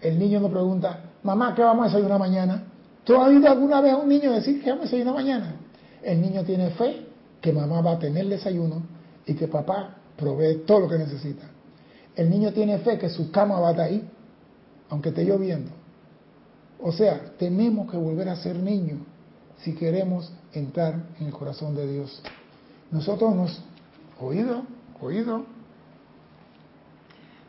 [0.00, 2.64] El niño no pregunta, mamá, ¿qué vamos a desayunar mañana?
[3.04, 5.54] ¿Tú has oído alguna vez a un niño decir que vamos a desayunar mañana?
[6.02, 7.06] El niño tiene fe
[7.40, 8.82] que mamá va a tener desayuno
[9.26, 11.44] y que papá provee todo lo que necesita.
[12.14, 14.08] El niño tiene fe que su cama va a estar ahí,
[14.90, 15.70] aunque esté lloviendo.
[16.80, 18.98] O sea, tenemos que volver a ser niños
[19.58, 22.22] si queremos entrar en el corazón de Dios.
[22.90, 23.62] Nosotros nos,
[24.20, 24.64] oído,
[25.00, 25.44] oído,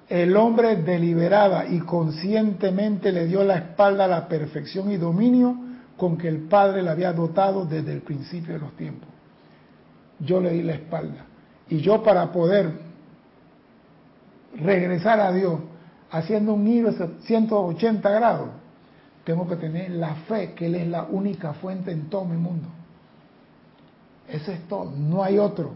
[0.08, 5.58] el hombre deliberada y conscientemente le dio la espalda a la perfección y dominio
[5.98, 9.10] con que el Padre le había dotado desde el principio de los tiempos.
[10.20, 11.26] Yo le di la espalda.
[11.70, 12.72] Y yo para poder
[14.56, 15.60] regresar a Dios
[16.12, 18.50] haciendo un giro de 180 grados,
[19.24, 22.68] tengo que tener la fe que Él es la única fuente en todo mi mundo.
[24.28, 25.72] Ese es todo, no hay otro.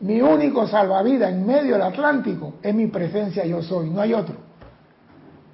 [0.00, 4.36] Mi único salvavidas en medio del Atlántico es mi presencia yo soy, no hay otro.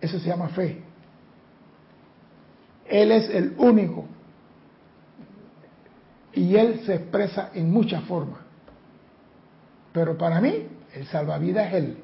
[0.00, 0.82] Eso se llama fe.
[2.88, 4.04] Él es el único.
[6.32, 8.45] Y Él se expresa en muchas formas.
[9.96, 10.52] Pero para mí,
[10.92, 11.96] el salvavidas es Él.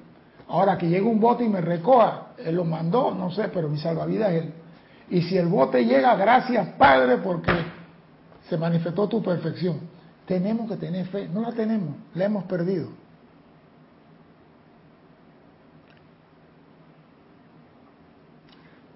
[0.48, 3.76] Ahora que llega un bote y me recoja, Él lo mandó, no sé, pero mi
[3.76, 4.52] salvavidas es Él.
[5.10, 7.52] Y si el bote llega, gracias Padre, porque
[8.48, 9.80] se manifestó tu perfección.
[10.24, 12.88] Tenemos que tener fe, no la tenemos, la hemos perdido.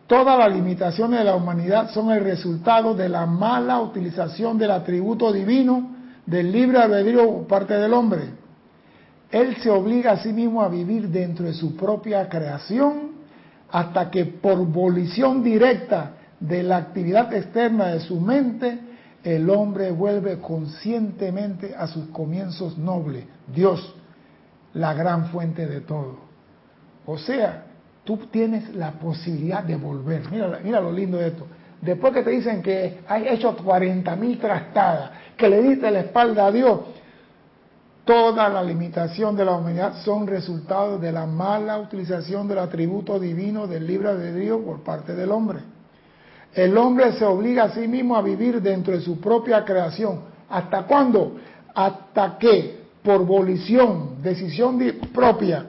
[0.06, 5.30] Todas las limitaciones de la humanidad son el resultado de la mala utilización del atributo
[5.34, 8.45] divino del libre albedrío por parte del hombre.
[9.30, 13.16] Él se obliga a sí mismo a vivir dentro de su propia creación
[13.70, 18.78] hasta que por volición directa de la actividad externa de su mente
[19.24, 23.94] el hombre vuelve conscientemente a sus comienzos nobles, Dios,
[24.74, 26.18] la gran fuente de todo.
[27.04, 27.64] O sea,
[28.04, 31.46] tú tienes la posibilidad de volver, mira, mira lo lindo de esto,
[31.80, 36.46] después que te dicen que hay hecho 40 mil trastadas, que le diste la espalda
[36.46, 36.80] a Dios,
[38.06, 43.66] toda la limitación de la humanidad son resultados de la mala utilización del atributo divino
[43.66, 45.58] del libre de Dios por parte del hombre.
[46.54, 50.20] El hombre se obliga a sí mismo a vivir dentro de su propia creación.
[50.48, 51.36] ¿Hasta cuándo?
[51.74, 54.78] Hasta que, por volición, decisión
[55.12, 55.66] propia,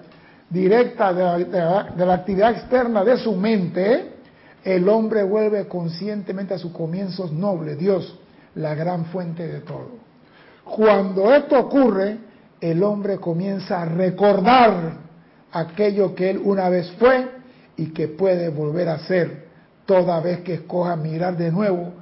[0.48, 4.14] directa de la, actividad externa de su mente,
[4.64, 8.18] el hombre vuelve conscientemente a sus comienzos nobles, Dios,
[8.54, 9.90] la gran fuente de todo.
[10.64, 12.27] Cuando esto ocurre,
[12.62, 14.98] el hombre comienza a recordar
[15.52, 17.30] aquello que él una vez fue
[17.76, 19.48] y que puede volver a ser
[19.86, 21.94] toda vez que escoja mirar de nuevo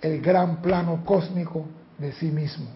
[0.00, 1.66] el gran plano cósmico
[1.98, 2.66] de sí mismo.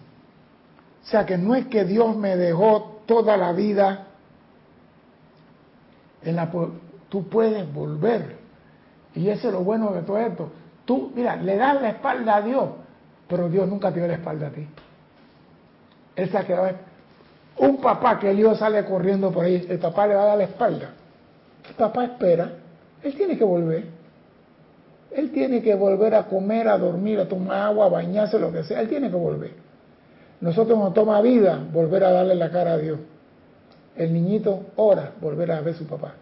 [1.03, 4.07] O sea que no es que Dios me dejó toda la vida
[6.21, 6.51] en la
[7.09, 8.37] tú puedes volver.
[9.15, 10.51] Y eso es lo bueno de todo esto.
[10.85, 12.69] Tú, mira, le das la espalda a Dios,
[13.27, 14.67] pero Dios nunca te dio la espalda a ti.
[16.15, 16.86] Él se ha quedado.
[17.59, 20.37] Un papá que el hijo sale corriendo por ahí, el papá le va a dar
[20.37, 20.89] la espalda.
[21.67, 22.51] El papá espera,
[23.03, 23.85] él tiene que volver.
[25.11, 28.63] Él tiene que volver a comer, a dormir, a tomar agua, a bañarse, lo que
[28.63, 28.81] sea.
[28.81, 29.51] Él tiene que volver.
[30.41, 32.99] Nosotros nos toma vida volver a darle la cara a Dios.
[33.95, 36.13] El niñito ora volver a ver a su papá.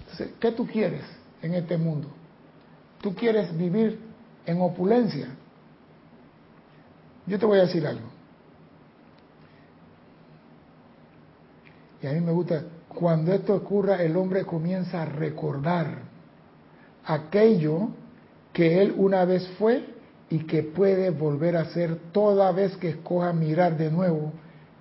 [0.00, 1.02] Entonces, ¿qué tú quieres
[1.42, 2.08] en este mundo?
[3.02, 3.98] ¿Tú quieres vivir
[4.46, 5.28] en opulencia?
[7.26, 8.13] Yo te voy a decir algo.
[12.04, 16.02] Y a mí me gusta, cuando esto ocurra, el hombre comienza a recordar
[17.06, 17.88] aquello
[18.52, 19.86] que él una vez fue
[20.28, 24.34] y que puede volver a ser toda vez que escoja mirar de nuevo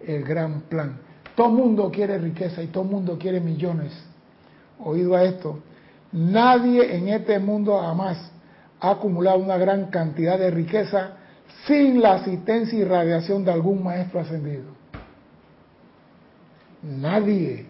[0.05, 0.99] el gran plan.
[1.33, 3.93] Todo mundo quiere riqueza y todo mundo quiere millones.
[4.79, 5.59] Oído a esto,
[6.11, 8.17] nadie en este mundo jamás
[8.81, 11.11] ha acumulado una gran cantidad de riqueza
[11.67, 14.72] sin la asistencia y radiación de algún maestro ascendido.
[16.83, 17.65] Nadie.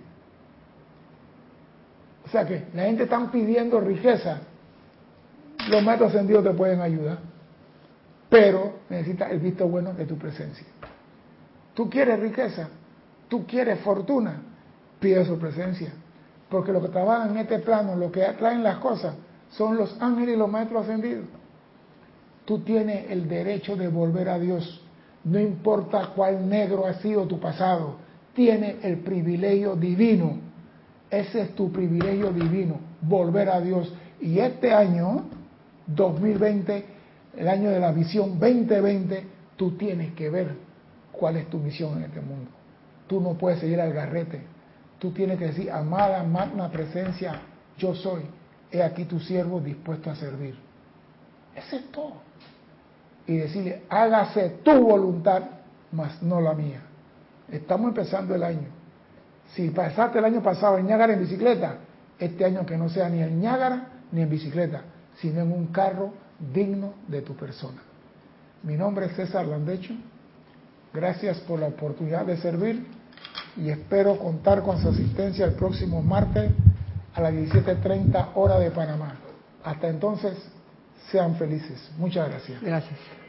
[2.26, 4.41] O sea que la gente está pidiendo riqueza
[5.70, 7.20] los maestros ascendidos te pueden ayudar,
[8.30, 10.66] pero necesitas el visto bueno de tu presencia.
[11.74, 12.70] Tú quieres riqueza,
[13.28, 14.41] tú quieres fortuna,
[14.99, 15.93] pide su presencia.
[16.49, 19.16] Porque lo que trabajan en este plano, lo que atraen las cosas,
[19.49, 21.26] son los ángeles y los maestros ascendidos.
[22.45, 24.82] Tú tienes el derecho de volver a Dios.
[25.24, 27.95] No importa cuál negro ha sido tu pasado,
[28.34, 30.38] tienes el privilegio divino.
[31.09, 33.93] Ese es tu privilegio divino, volver a Dios.
[34.19, 35.25] Y este año
[35.88, 36.86] 2020,
[37.38, 39.23] el año de la visión 2020,
[39.55, 40.55] tú tienes que ver
[41.11, 42.49] cuál es tu misión en este mundo.
[43.07, 44.41] Tú no puedes seguir al garrete.
[44.97, 47.41] Tú tienes que decir, amada magna presencia,
[47.77, 48.21] yo soy.
[48.71, 50.55] He aquí tu siervo dispuesto a servir.
[51.55, 52.13] Ese es todo.
[53.27, 55.43] Y decirle, hágase tu voluntad,
[55.91, 56.81] mas no la mía.
[57.53, 58.67] Estamos empezando el año.
[59.53, 61.77] Si pasaste el año pasado en Ñágara en bicicleta,
[62.17, 64.81] este año que no sea ni en Ñágara ni en bicicleta,
[65.17, 66.13] sino en un carro
[66.51, 67.79] digno de tu persona.
[68.63, 69.93] Mi nombre es César Landecho.
[70.93, 72.87] Gracias por la oportunidad de servir
[73.55, 76.49] y espero contar con su asistencia el próximo martes
[77.13, 79.15] a las 17.30 hora de Panamá.
[79.63, 80.37] Hasta entonces,
[81.11, 81.91] sean felices.
[81.97, 82.61] Muchas gracias.
[82.61, 83.22] Gracias.